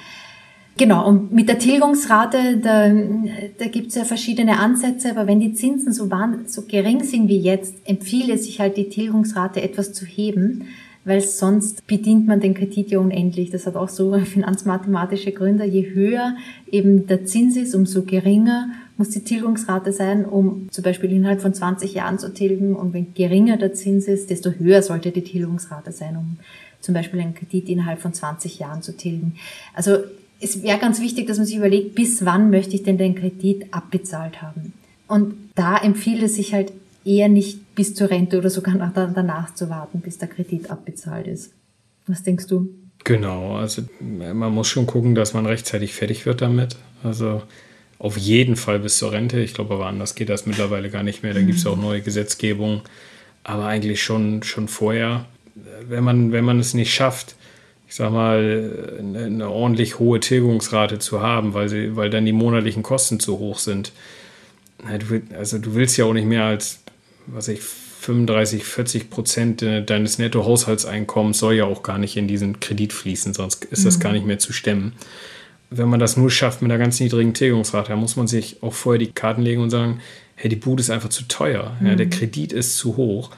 [0.78, 2.90] Genau, und mit der Tilgungsrate, da,
[3.58, 7.28] da gibt es ja verschiedene Ansätze, aber wenn die Zinsen so, waren, so gering sind
[7.28, 10.64] wie jetzt, empfiehlt es sich halt die Tilgungsrate etwas zu heben,
[11.04, 13.50] weil sonst bedient man den Kredit ja unendlich.
[13.50, 15.64] Das hat auch so finanzmathematische Gründe.
[15.64, 16.36] Je höher
[16.70, 21.52] eben der Zins ist, umso geringer muss die Tilgungsrate sein, um zum Beispiel innerhalb von
[21.52, 22.76] 20 Jahren zu tilgen.
[22.76, 26.38] Und wenn geringer der Zins ist, desto höher sollte die Tilgungsrate sein, um
[26.80, 29.34] zum Beispiel einen Kredit innerhalb von 20 Jahren zu tilgen.
[29.74, 29.98] Also
[30.42, 33.66] es wäre ganz wichtig, dass man sich überlegt, bis wann möchte ich denn den Kredit
[33.72, 34.72] abbezahlt haben.
[35.06, 36.72] Und da empfiehlt es sich halt
[37.04, 41.26] eher nicht bis zur Rente oder sogar nach, danach zu warten, bis der Kredit abbezahlt
[41.26, 41.52] ist.
[42.06, 42.68] Was denkst du?
[43.04, 46.76] Genau, also man muss schon gucken, dass man rechtzeitig fertig wird damit.
[47.02, 47.42] Also
[47.98, 49.40] auf jeden Fall bis zur Rente.
[49.40, 51.34] Ich glaube, aber anders geht das mittlerweile gar nicht mehr.
[51.34, 51.46] Da mhm.
[51.46, 52.82] gibt es auch neue Gesetzgebung.
[53.44, 55.26] Aber eigentlich schon, schon vorher,
[55.88, 57.34] wenn man, wenn man es nicht schafft,
[57.92, 62.82] ich sag mal, eine, ordentlich hohe Tilgungsrate zu haben, weil, sie, weil dann die monatlichen
[62.82, 63.92] Kosten zu hoch sind.
[65.36, 66.80] Also du willst ja auch nicht mehr als,
[67.26, 72.94] was ich, 35, 40 Prozent deines Nettohaushaltseinkommens soll ja auch gar nicht in diesen Kredit
[72.94, 74.02] fließen, sonst ist das mhm.
[74.02, 74.94] gar nicht mehr zu stemmen.
[75.68, 78.72] Wenn man das nur schafft mit einer ganz niedrigen Tilgungsrate, dann muss man sich auch
[78.72, 80.00] vorher die Karten legen und sagen,
[80.34, 81.88] hey, die Bude ist einfach zu teuer, mhm.
[81.88, 83.32] ja, der Kredit ist zu hoch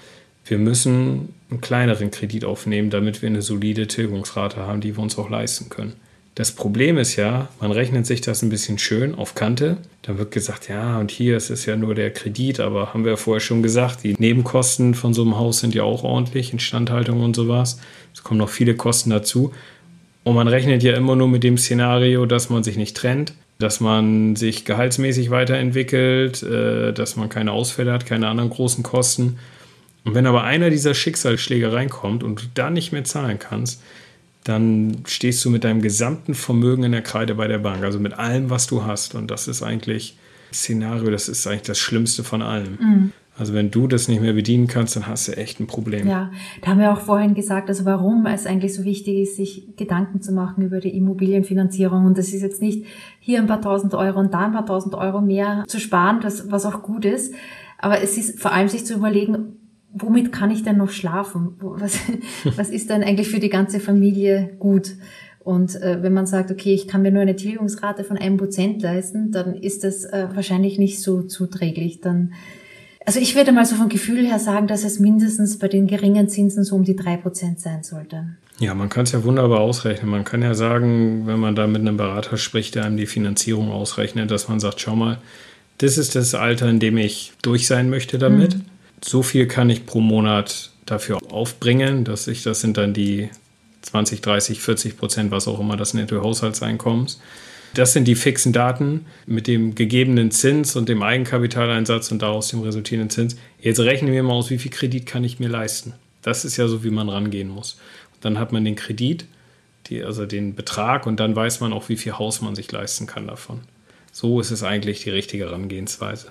[0.44, 5.18] wir müssen einen kleineren Kredit aufnehmen, damit wir eine solide Tilgungsrate haben, die wir uns
[5.18, 5.94] auch leisten können.
[6.34, 9.76] Das Problem ist ja, man rechnet sich das ein bisschen schön auf Kante.
[10.02, 13.12] Dann wird gesagt, ja, und hier ist es ja nur der Kredit, aber haben wir
[13.12, 17.20] ja vorher schon gesagt, die Nebenkosten von so einem Haus sind ja auch ordentlich, Instandhaltung
[17.20, 17.78] und sowas.
[18.12, 19.52] Es kommen noch viele Kosten dazu.
[20.24, 23.78] Und man rechnet ja immer nur mit dem Szenario, dass man sich nicht trennt, dass
[23.78, 29.38] man sich gehaltsmäßig weiterentwickelt, äh, dass man keine Ausfälle hat, keine anderen großen Kosten.
[30.04, 33.82] Und wenn aber einer dieser Schicksalsschläge reinkommt und du da nicht mehr zahlen kannst,
[34.44, 38.12] dann stehst du mit deinem gesamten Vermögen in der Kreide bei der Bank, also mit
[38.18, 39.14] allem, was du hast.
[39.14, 40.18] Und das ist eigentlich
[40.52, 42.78] Szenario, das ist eigentlich das Schlimmste von allem.
[42.78, 43.12] Mhm.
[43.36, 46.06] Also wenn du das nicht mehr bedienen kannst, dann hast du echt ein Problem.
[46.06, 46.30] Ja,
[46.62, 50.22] da haben wir auch vorhin gesagt, also warum es eigentlich so wichtig ist, sich Gedanken
[50.22, 52.04] zu machen über die Immobilienfinanzierung.
[52.04, 52.84] Und das ist jetzt nicht
[53.18, 56.52] hier ein paar tausend Euro und da ein paar tausend Euro mehr zu sparen, das,
[56.52, 57.34] was auch gut ist.
[57.78, 59.56] Aber es ist vor allem sich zu überlegen,
[59.94, 61.54] womit kann ich denn noch schlafen?
[61.60, 61.98] Was,
[62.56, 64.92] was ist denn eigentlich für die ganze Familie gut?
[65.40, 68.82] Und äh, wenn man sagt, okay, ich kann mir nur eine Tilgungsrate von einem Prozent
[68.82, 72.00] leisten, dann ist das äh, wahrscheinlich nicht so zuträglich.
[72.00, 72.32] Dann,
[73.04, 76.28] also ich würde mal so vom Gefühl her sagen, dass es mindestens bei den geringen
[76.28, 78.24] Zinsen so um die drei Prozent sein sollte.
[78.58, 80.10] Ja, man kann es ja wunderbar ausrechnen.
[80.10, 83.70] Man kann ja sagen, wenn man da mit einem Berater spricht, der einem die Finanzierung
[83.70, 85.18] ausrechnet, dass man sagt, schau mal,
[85.78, 88.56] das ist das Alter, in dem ich durch sein möchte damit.
[88.56, 88.73] Mhm
[89.06, 93.28] so viel kann ich pro Monat dafür aufbringen, dass ich, das sind dann die
[93.82, 97.20] 20, 30, 40 Prozent, was auch immer das Nettohaushaltseinkommens.
[97.74, 102.60] Das sind die fixen Daten mit dem gegebenen Zins und dem Eigenkapitaleinsatz und daraus dem
[102.60, 103.36] resultierenden Zins.
[103.60, 105.92] Jetzt rechnen wir mal aus, wie viel Kredit kann ich mir leisten.
[106.22, 107.74] Das ist ja so, wie man rangehen muss.
[108.14, 109.26] Und dann hat man den Kredit,
[109.86, 113.06] die, also den Betrag und dann weiß man auch, wie viel Haus man sich leisten
[113.06, 113.60] kann davon.
[114.12, 116.30] So ist es eigentlich die richtige Herangehensweise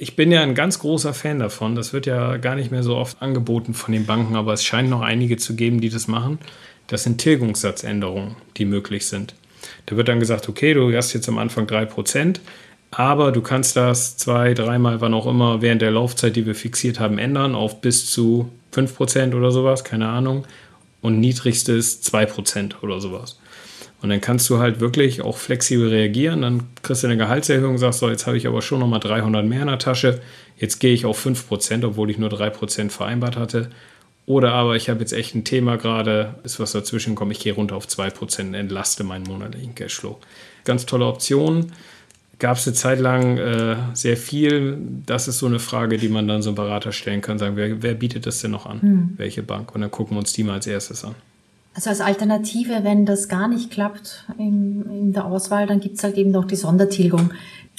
[0.00, 1.74] ich bin ja ein ganz großer Fan davon.
[1.74, 4.88] Das wird ja gar nicht mehr so oft angeboten von den Banken, aber es scheint
[4.88, 6.38] noch einige zu geben, die das machen.
[6.86, 9.34] Das sind Tilgungssatzänderungen, die möglich sind.
[9.86, 12.38] Da wird dann gesagt, okay, du hast jetzt am Anfang 3%,
[12.92, 17.00] Aber du kannst das zwei, dreimal, wann auch immer, während der Laufzeit, die wir fixiert
[17.00, 20.46] haben, ändern auf bis zu 5% oder sowas, keine Ahnung.
[21.02, 23.40] Und niedrigstes 2% oder sowas.
[24.00, 26.42] Und dann kannst du halt wirklich auch flexibel reagieren.
[26.42, 29.62] Dann kriegst du eine Gehaltserhöhung, sagst so, jetzt habe ich aber schon nochmal 300 mehr
[29.62, 30.20] in der Tasche.
[30.56, 33.70] Jetzt gehe ich auf 5%, obwohl ich nur 3% vereinbart hatte.
[34.26, 37.54] Oder aber ich habe jetzt echt ein Thema gerade, ist was dazwischen kommt, ich gehe
[37.54, 40.18] runter auf 2%, entlaste meinen monatlichen Cashflow.
[40.64, 41.72] Ganz tolle Option.
[42.38, 44.78] Gab es eine Zeit lang äh, sehr viel.
[45.06, 47.82] Das ist so eine Frage, die man dann so einem Berater stellen kann, sagen, wer,
[47.82, 48.82] wer bietet das denn noch an?
[48.82, 49.14] Hm.
[49.16, 49.74] Welche Bank?
[49.74, 51.14] Und dann gucken wir uns die mal als erstes an.
[51.78, 56.16] Also als Alternative, wenn das gar nicht klappt in, in der Auswahl, dann gibt's halt
[56.16, 57.30] eben noch die Sondertilgung.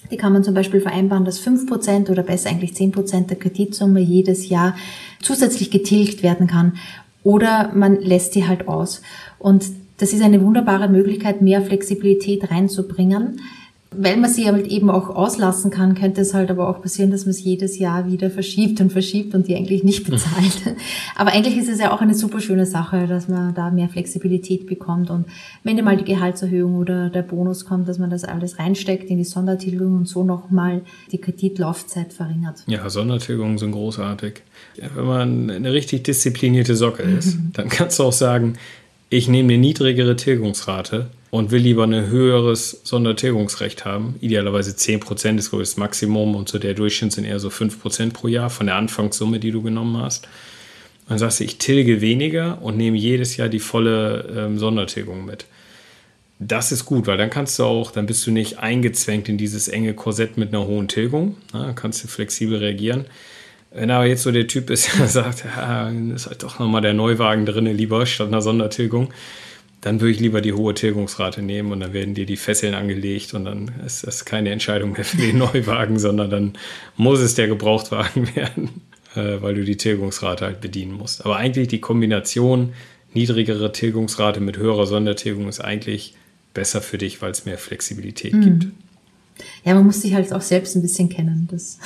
[0.10, 3.38] Die kann man zum Beispiel vereinbaren, dass fünf Prozent oder besser eigentlich zehn Prozent der
[3.38, 4.74] Kreditsumme jedes Jahr
[5.22, 6.78] zusätzlich getilgt werden kann.
[7.24, 9.02] Oder man lässt sie halt aus.
[9.38, 9.66] Und
[9.98, 13.42] das ist eine wunderbare Möglichkeit, mehr Flexibilität reinzubringen.
[13.92, 17.26] Weil man sie halt eben auch auslassen kann, könnte es halt aber auch passieren, dass
[17.26, 20.76] man es jedes Jahr wieder verschiebt und verschiebt und die eigentlich nicht bezahlt.
[21.16, 24.68] aber eigentlich ist es ja auch eine super schöne Sache, dass man da mehr Flexibilität
[24.68, 25.26] bekommt und
[25.64, 29.18] wenn dir mal die Gehaltserhöhung oder der Bonus kommt, dass man das alles reinsteckt in
[29.18, 32.64] die Sondertilgung und so nochmal die Kreditlaufzeit verringert.
[32.68, 34.44] Ja, Sondertilgungen sind großartig.
[34.96, 38.54] Wenn man eine richtig disziplinierte Socke ist, dann kannst du auch sagen,
[39.10, 44.16] ich nehme eine niedrigere Tilgungsrate und will lieber ein höheres Sondertilgungsrecht haben.
[44.20, 48.50] Idealerweise 10% ist das Maximum und so der Durchschnitt sind eher so 5% pro Jahr
[48.50, 50.28] von der Anfangssumme, die du genommen hast.
[51.08, 55.46] Dann sagst du, ich tilge weniger und nehme jedes Jahr die volle ähm, Sondertilgung mit.
[56.40, 59.68] Das ist gut, weil dann kannst du auch, dann bist du nicht eingezwängt in dieses
[59.68, 61.36] enge Korsett mit einer hohen Tilgung.
[61.52, 63.06] Na, dann kannst du flexibel reagieren.
[63.72, 66.94] Wenn aber jetzt so der Typ ist, der sagt, ja, ist halt doch nochmal der
[66.94, 69.10] Neuwagen drin, lieber statt einer Sondertilgung,
[69.82, 73.34] dann würde ich lieber die hohe Tilgungsrate nehmen und dann werden dir die Fesseln angelegt
[73.34, 76.54] und dann ist das keine Entscheidung mehr für den Neuwagen, sondern dann
[76.98, 78.82] muss es der Gebrauchtwagen werden,
[79.16, 81.26] äh, weil du die Tilgungsrate halt bedienen musst.
[81.26, 82.74] Aber eigentlich die Kombination
[83.14, 86.16] niedrigere Tilgungsrate mit höherer Sondertilgung ist eigentlich
[86.54, 88.42] besser für dich, weil es mehr Flexibilität mhm.
[88.42, 88.68] gibt.
[89.64, 91.48] Ja, man muss sich halt auch selbst ein bisschen kennen.
[91.50, 91.80] Das,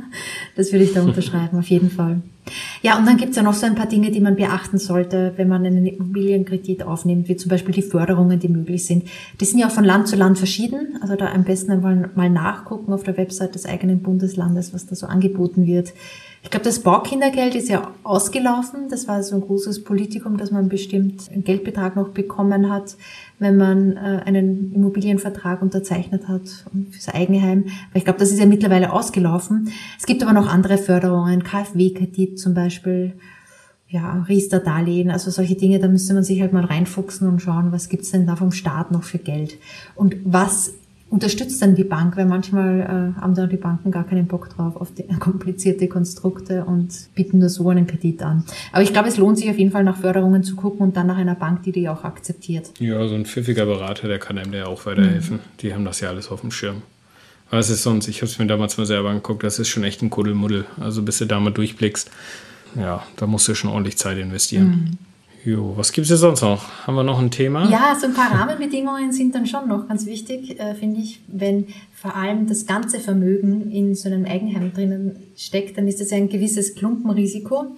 [0.56, 2.20] das würde ich da unterschreiben, auf jeden Fall.
[2.82, 5.48] Ja, und dann gibt's ja noch so ein paar Dinge, die man beachten sollte, wenn
[5.48, 9.04] man einen Immobilienkredit aufnimmt, wie zum Beispiel die Förderungen, die möglich sind.
[9.40, 10.98] Die sind ja auch von Land zu Land verschieden.
[11.00, 14.94] Also da am besten einmal mal nachgucken auf der Website des eigenen Bundeslandes, was da
[14.94, 15.92] so angeboten wird.
[16.42, 18.88] Ich glaube, das Baukindergeld ist ja ausgelaufen.
[18.88, 22.96] Das war so ein großes Politikum, dass man bestimmt einen Geldbetrag noch bekommen hat,
[23.38, 26.42] wenn man äh, einen Immobilienvertrag unterzeichnet hat
[26.90, 27.64] fürs Eigenheim.
[27.64, 29.70] Weil ich glaube, das ist ja mittlerweile ausgelaufen.
[29.98, 33.14] Es gibt aber noch andere Förderungen, KfW-Kredit zum Beispiel,
[33.88, 37.88] ja, Riester-Darlehen, also solche Dinge, da müsste man sich halt mal reinfuchsen und schauen, was
[37.88, 39.56] gibt's denn da vom Staat noch für Geld.
[39.94, 40.74] Und was
[41.10, 42.80] unterstützt dann die Bank, weil manchmal
[43.16, 47.38] äh, haben da die Banken gar keinen Bock drauf auf die komplizierte Konstrukte und bieten
[47.38, 48.44] nur so einen Kredit an.
[48.72, 51.06] Aber ich glaube, es lohnt sich auf jeden Fall nach Förderungen zu gucken und dann
[51.06, 52.70] nach einer Bank, die die auch akzeptiert.
[52.78, 55.36] Ja, so ein pfiffiger Berater, der kann einem ja auch weiterhelfen.
[55.36, 55.58] Mhm.
[55.60, 56.82] Die haben das ja alles auf dem Schirm.
[57.50, 58.08] Was ist sonst?
[58.08, 60.66] Ich habe es mir damals mal selber angeguckt, das ist schon echt ein Kuddelmuddel.
[60.78, 62.10] Also bis du da mal durchblickst,
[62.76, 64.68] ja, da musst du schon ordentlich Zeit investieren.
[64.68, 64.98] Mhm.
[65.44, 66.86] Jo, was gibt es sonst noch?
[66.86, 67.68] Haben wir noch ein Thema?
[67.70, 71.20] Ja, so ein paar Rahmenbedingungen sind dann schon noch ganz wichtig, äh, finde ich.
[71.28, 76.10] Wenn vor allem das ganze Vermögen in so einem Eigenheim drinnen steckt, dann ist das
[76.10, 77.76] ja ein gewisses Klumpenrisiko.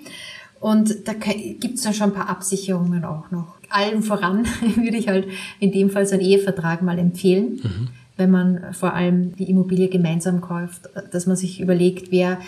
[0.59, 3.55] Und da gibt es dann schon ein paar Absicherungen auch noch.
[3.69, 4.47] Allen voran
[4.77, 5.27] würde ich halt
[5.59, 7.61] in dem Fall so einen Ehevertrag mal empfehlen.
[7.63, 7.89] Mhm.
[8.17, 12.39] Wenn man vor allem die Immobilie gemeinsam kauft, dass man sich überlegt, wer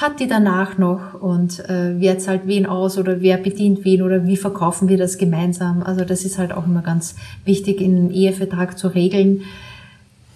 [0.00, 4.26] hat die danach noch und äh, wer zahlt wen aus oder wer bedient wen oder
[4.26, 5.82] wie verkaufen wir das gemeinsam.
[5.82, 9.42] Also das ist halt auch immer ganz wichtig in einem Ehevertrag zu regeln.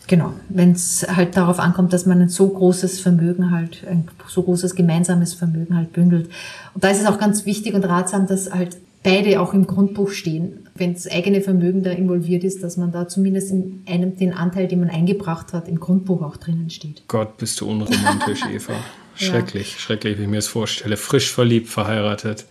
[0.08, 4.42] Genau, wenn es halt darauf ankommt, dass man ein so großes Vermögen halt, ein so
[4.42, 6.28] großes gemeinsames Vermögen halt bündelt.
[6.74, 10.10] Und da ist es auch ganz wichtig und ratsam, dass halt beide auch im Grundbuch
[10.10, 10.66] stehen.
[10.74, 14.66] Wenn das eigene Vermögen da involviert ist, dass man da zumindest in einem den Anteil,
[14.66, 17.04] den man eingebracht hat, im Grundbuch auch drinnen steht.
[17.06, 18.74] Gott, bist du unromantisch, Eva.
[19.16, 19.78] Schrecklich, ja.
[19.78, 20.96] schrecklich, wie ich mir das vorstelle.
[20.96, 22.46] Frisch verliebt, verheiratet.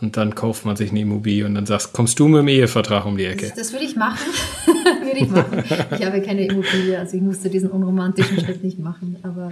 [0.00, 3.04] Und dann kauft man sich eine Immobilie und dann sagst, kommst du mit dem Ehevertrag
[3.04, 3.48] um die Ecke?
[3.48, 4.18] Das, das würde ich machen.
[5.02, 5.64] würde ich machen.
[5.98, 9.16] Ich habe keine Immobilie, also ich musste diesen unromantischen Schritt nicht machen.
[9.24, 9.50] Aber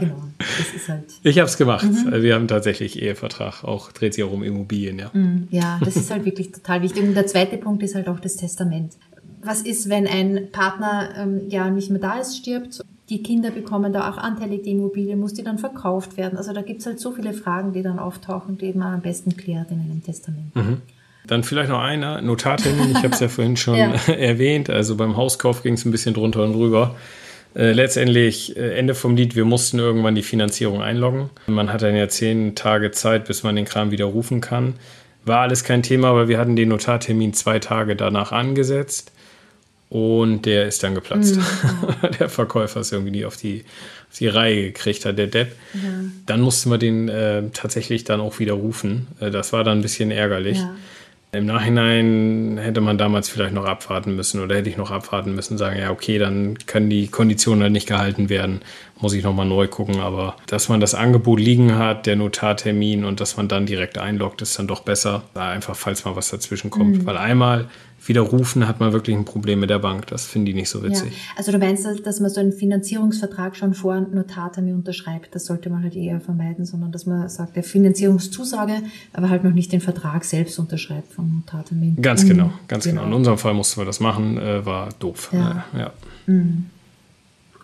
[0.00, 1.04] genau, das ist halt.
[1.22, 1.84] Ich habe es gemacht.
[1.84, 2.12] Mhm.
[2.12, 3.62] Also wir haben tatsächlich Ehevertrag.
[3.62, 5.10] Auch dreht sich auch um Immobilien, ja.
[5.12, 7.04] Mhm, ja, das ist halt wirklich total wichtig.
[7.04, 8.94] Und der zweite Punkt ist halt auch das Testament.
[9.44, 12.80] Was ist, wenn ein Partner ähm, ja nicht mehr da ist, stirbt
[13.10, 16.38] die Kinder bekommen da auch Anteile, die Immobilie, muss die dann verkauft werden?
[16.38, 19.36] Also da gibt es halt so viele Fragen, die dann auftauchen, die man am besten
[19.36, 20.54] klärt in einem Testament.
[20.54, 20.82] Mhm.
[21.26, 23.92] Dann vielleicht noch einer, Notartermin, ich habe es ja vorhin schon ja.
[24.06, 26.94] erwähnt, also beim Hauskauf ging es ein bisschen drunter und drüber.
[27.54, 31.30] Äh, letztendlich, äh, Ende vom Lied, wir mussten irgendwann die Finanzierung einloggen.
[31.48, 34.74] Man hat dann ja zehn Tage Zeit, bis man den Kram wieder rufen kann.
[35.24, 39.12] War alles kein Thema, weil wir hatten den Notartermin zwei Tage danach angesetzt.
[39.90, 41.36] Und der ist dann geplatzt.
[41.36, 41.42] Mhm.
[42.20, 43.64] der Verkäufer ist irgendwie nie auf die,
[44.08, 45.56] auf die Reihe gekriegt hat, der Depp.
[45.74, 45.80] Ja.
[46.26, 49.08] Dann mussten wir den äh, tatsächlich dann auch wieder rufen.
[49.18, 50.58] Äh, das war dann ein bisschen ärgerlich.
[50.58, 50.74] Ja.
[51.32, 55.58] Im Nachhinein hätte man damals vielleicht noch abwarten müssen oder hätte ich noch abwarten müssen,
[55.58, 58.62] sagen, ja, okay, dann können die Konditionen halt nicht gehalten werden,
[58.98, 60.00] muss ich nochmal neu gucken.
[60.00, 64.42] Aber dass man das Angebot liegen hat, der Notartermin und dass man dann direkt einloggt,
[64.42, 65.22] ist dann doch besser.
[65.34, 66.98] Einfach, falls mal was dazwischen kommt.
[66.98, 67.06] Mhm.
[67.06, 67.68] Weil einmal
[68.06, 70.06] widerrufen, hat man wirklich ein Problem mit der Bank.
[70.06, 71.12] Das finde ich nicht so witzig.
[71.12, 71.32] Ja.
[71.36, 75.34] Also du meinst, dass man so einen Finanzierungsvertrag schon vor Notartermin unterschreibt.
[75.34, 78.82] Das sollte man halt eher vermeiden, sondern dass man sagt, der Finanzierungszusage,
[79.12, 82.00] aber halt noch nicht den Vertrag selbst unterschreibt vom Notartermin.
[82.00, 82.52] Ganz genau, mhm.
[82.68, 83.02] ganz genau.
[83.02, 83.12] genau.
[83.12, 85.30] In unserem Fall mussten wir das machen, äh, war doof.
[85.32, 85.64] Ja.
[85.76, 85.92] ja.
[86.26, 86.66] Mhm.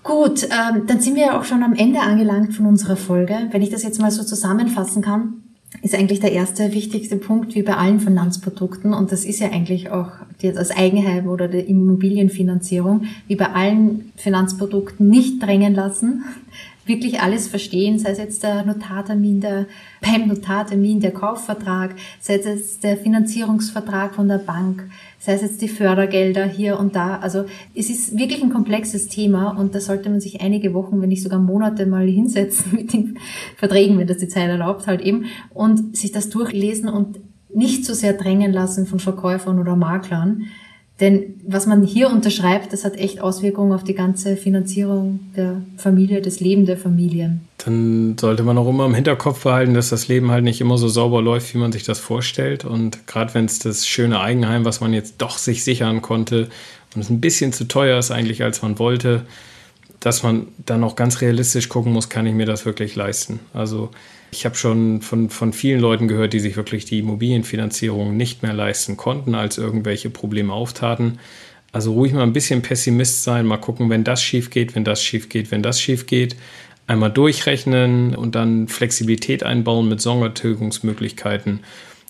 [0.03, 3.49] Gut, ähm, dann sind wir ja auch schon am Ende angelangt von unserer Folge.
[3.51, 5.43] Wenn ich das jetzt mal so zusammenfassen kann,
[5.83, 9.91] ist eigentlich der erste wichtigste Punkt wie bei allen Finanzprodukten und das ist ja eigentlich
[9.91, 10.11] auch
[10.41, 16.25] das Eigenheim oder die Immobilienfinanzierung, wie bei allen Finanzprodukten nicht drängen lassen,
[16.87, 19.66] wirklich alles verstehen, sei es jetzt der Notartermin, der,
[20.01, 25.62] beim Notartermin der Kaufvertrag, sei es jetzt der Finanzierungsvertrag von der Bank, sei es jetzt
[25.62, 27.18] die Fördergelder hier und da.
[27.18, 31.09] Also es ist wirklich ein komplexes Thema und da sollte man sich einige Wochen, wenn
[31.09, 33.18] nicht sogar Monate mal hinsetzen mit den
[33.57, 37.18] Verträgen, wenn das die Zeit erlaubt, halt eben, und sich das durchlesen und
[37.55, 40.45] nicht so sehr drängen lassen von Verkäufern oder Maklern,
[41.01, 46.23] denn was man hier unterschreibt, das hat echt Auswirkungen auf die ganze Finanzierung der Familie,
[46.23, 47.39] das Leben der Familie.
[47.59, 50.89] Dann sollte man auch immer im Hinterkopf behalten, dass das Leben halt nicht immer so
[50.89, 52.65] sauber läuft, wie man sich das vorstellt.
[52.65, 56.49] Und gerade wenn es das schöne Eigenheim, was man jetzt doch sich sichern konnte
[56.95, 59.27] und es ein bisschen zu teuer ist eigentlich, als man wollte,
[60.01, 63.41] dass man dann auch ganz realistisch gucken muss, kann ich mir das wirklich leisten.
[63.53, 63.91] Also
[64.31, 68.53] ich habe schon von, von vielen Leuten gehört, die sich wirklich die Immobilienfinanzierung nicht mehr
[68.53, 71.18] leisten konnten, als irgendwelche Probleme auftaten.
[71.72, 75.03] Also ruhig mal ein bisschen Pessimist sein, mal gucken, wenn das schief geht, wenn das
[75.03, 76.37] schief geht, wenn das schief geht.
[76.87, 81.61] Einmal durchrechnen und dann Flexibilität einbauen mit Sondertilgungsmöglichkeiten,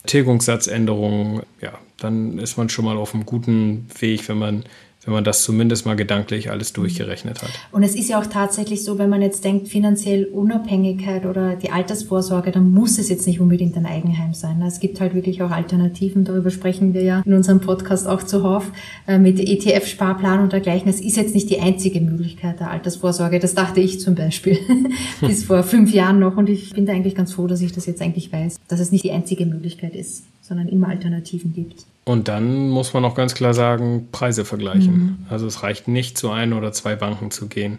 [0.06, 1.42] Tilgungssatzänderungen.
[1.60, 4.64] Ja, dann ist man schon mal auf einem guten Weg, wenn man
[5.06, 7.50] wenn man das zumindest mal gedanklich alles durchgerechnet hat.
[7.70, 11.70] Und es ist ja auch tatsächlich so, wenn man jetzt denkt, finanziell Unabhängigkeit oder die
[11.70, 14.60] Altersvorsorge, dann muss es jetzt nicht unbedingt ein Eigenheim sein.
[14.62, 18.70] Es gibt halt wirklich auch Alternativen, darüber sprechen wir ja in unserem Podcast auch zuhauf,
[19.06, 20.88] äh, mit ETF-Sparplan und dergleichen.
[20.88, 23.38] Es ist jetzt nicht die einzige Möglichkeit der Altersvorsorge.
[23.38, 24.58] Das dachte ich zum Beispiel
[25.20, 27.86] bis vor fünf Jahren noch und ich bin da eigentlich ganz froh, dass ich das
[27.86, 31.86] jetzt eigentlich weiß, dass es nicht die einzige Möglichkeit ist, sondern immer Alternativen gibt.
[32.08, 34.94] Und dann muss man auch ganz klar sagen, Preise vergleichen.
[34.94, 35.26] Mhm.
[35.28, 37.78] Also es reicht nicht, zu ein oder zwei Banken zu gehen.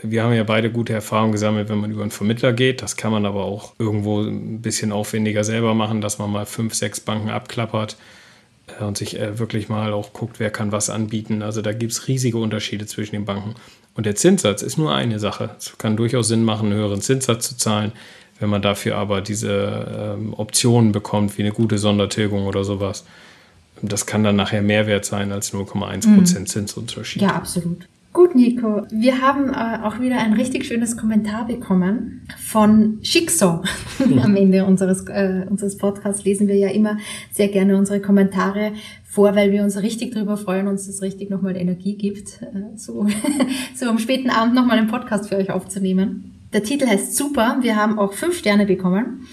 [0.00, 2.82] Wir haben ja beide gute Erfahrungen gesammelt, wenn man über einen Vermittler geht.
[2.82, 6.72] Das kann man aber auch irgendwo ein bisschen aufwendiger selber machen, dass man mal fünf,
[6.74, 7.96] sechs Banken abklappert
[8.78, 11.42] äh, und sich äh, wirklich mal auch guckt, wer kann was anbieten.
[11.42, 13.56] Also da gibt es riesige Unterschiede zwischen den Banken.
[13.94, 15.50] Und der Zinssatz ist nur eine Sache.
[15.58, 17.90] Es kann durchaus Sinn machen, einen höheren Zinssatz zu zahlen.
[18.38, 23.04] Wenn man dafür aber diese ähm, Optionen bekommt, wie eine gute Sondertilgung oder sowas,
[23.82, 26.46] das kann dann nachher mehr wert sein als 0,1 Prozent mhm.
[26.46, 27.22] Zinsunterschied.
[27.22, 27.86] Ja, absolut.
[28.14, 28.86] Gut, Nico.
[28.90, 33.62] Wir haben äh, auch wieder ein richtig schönes Kommentar bekommen von Schicksal.
[34.22, 36.98] Am Ende unseres, äh, unseres Podcasts lesen wir ja immer
[37.32, 38.70] sehr gerne unsere Kommentare
[39.04, 43.08] vor, weil wir uns richtig darüber freuen, uns das richtig nochmal Energie gibt, äh, so,
[43.74, 46.34] so am späten Abend nochmal einen Podcast für euch aufzunehmen.
[46.52, 47.58] Der Titel heißt Super.
[47.62, 49.26] Wir haben auch fünf Sterne bekommen.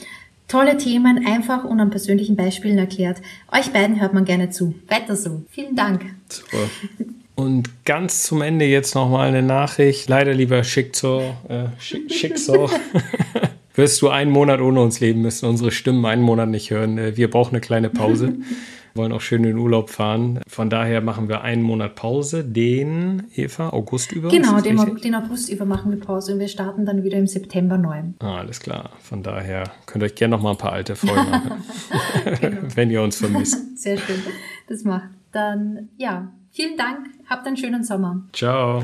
[0.52, 3.22] Tolle Themen, einfach und an persönlichen Beispielen erklärt.
[3.54, 4.76] Euch beiden hört man gerne zu.
[4.90, 5.44] Weiter so.
[5.50, 6.04] Vielen Dank.
[6.28, 6.70] Super.
[7.36, 10.10] Und ganz zum Ende jetzt nochmal eine Nachricht.
[10.10, 12.70] Leider, lieber Schicksal, äh, Schicksal,
[13.76, 16.98] wirst du einen Monat ohne uns leben müssen, unsere Stimmen einen Monat nicht hören.
[16.98, 18.34] Äh, wir brauchen eine kleine Pause.
[18.96, 20.40] Wollen auch schön in den Urlaub fahren.
[20.48, 24.30] Von daher machen wir einen Monat Pause, den, Eva, August über?
[24.30, 27.78] Genau, den, den, August über machen wir Pause und wir starten dann wieder im September
[27.78, 28.02] neu.
[28.20, 28.92] Ah, alles klar.
[29.02, 31.52] Von daher könnt ihr euch gerne noch mal ein paar alte Folgen machen,
[32.40, 32.62] genau.
[32.76, 33.58] wenn ihr uns vermisst.
[33.78, 34.22] Sehr schön,
[34.68, 35.10] das macht.
[35.32, 37.08] Dann, ja, vielen Dank.
[37.30, 38.22] Habt einen schönen Sommer.
[38.34, 38.84] Ciao.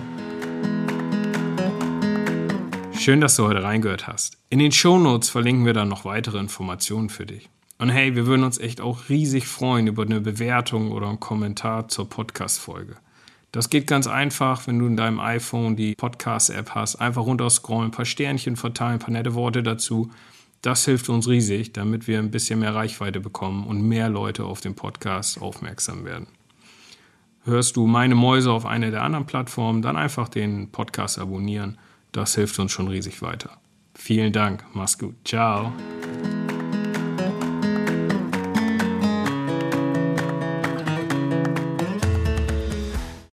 [2.98, 4.38] Schön, dass du heute reingehört hast.
[4.50, 7.50] In den Shownotes verlinken wir dann noch weitere Informationen für dich.
[7.80, 11.88] Und hey, wir würden uns echt auch riesig freuen über eine Bewertung oder einen Kommentar
[11.88, 12.96] zur Podcast-Folge.
[13.52, 16.96] Das geht ganz einfach, wenn du in deinem iPhone die Podcast-App hast.
[16.96, 20.12] Einfach runterscrollen, ein paar Sternchen verteilen, ein paar nette Worte dazu.
[20.62, 24.60] Das hilft uns riesig, damit wir ein bisschen mehr Reichweite bekommen und mehr Leute auf
[24.60, 26.28] den Podcast aufmerksam werden.
[27.44, 31.78] hörst du meine Mäuse auf einer der anderen Plattformen, dann einfach den Podcast abonnieren.
[32.12, 33.52] Das hilft uns schon riesig weiter.
[33.94, 34.66] Vielen Dank.
[34.74, 35.16] Mach's gut.
[35.24, 35.72] Ciao.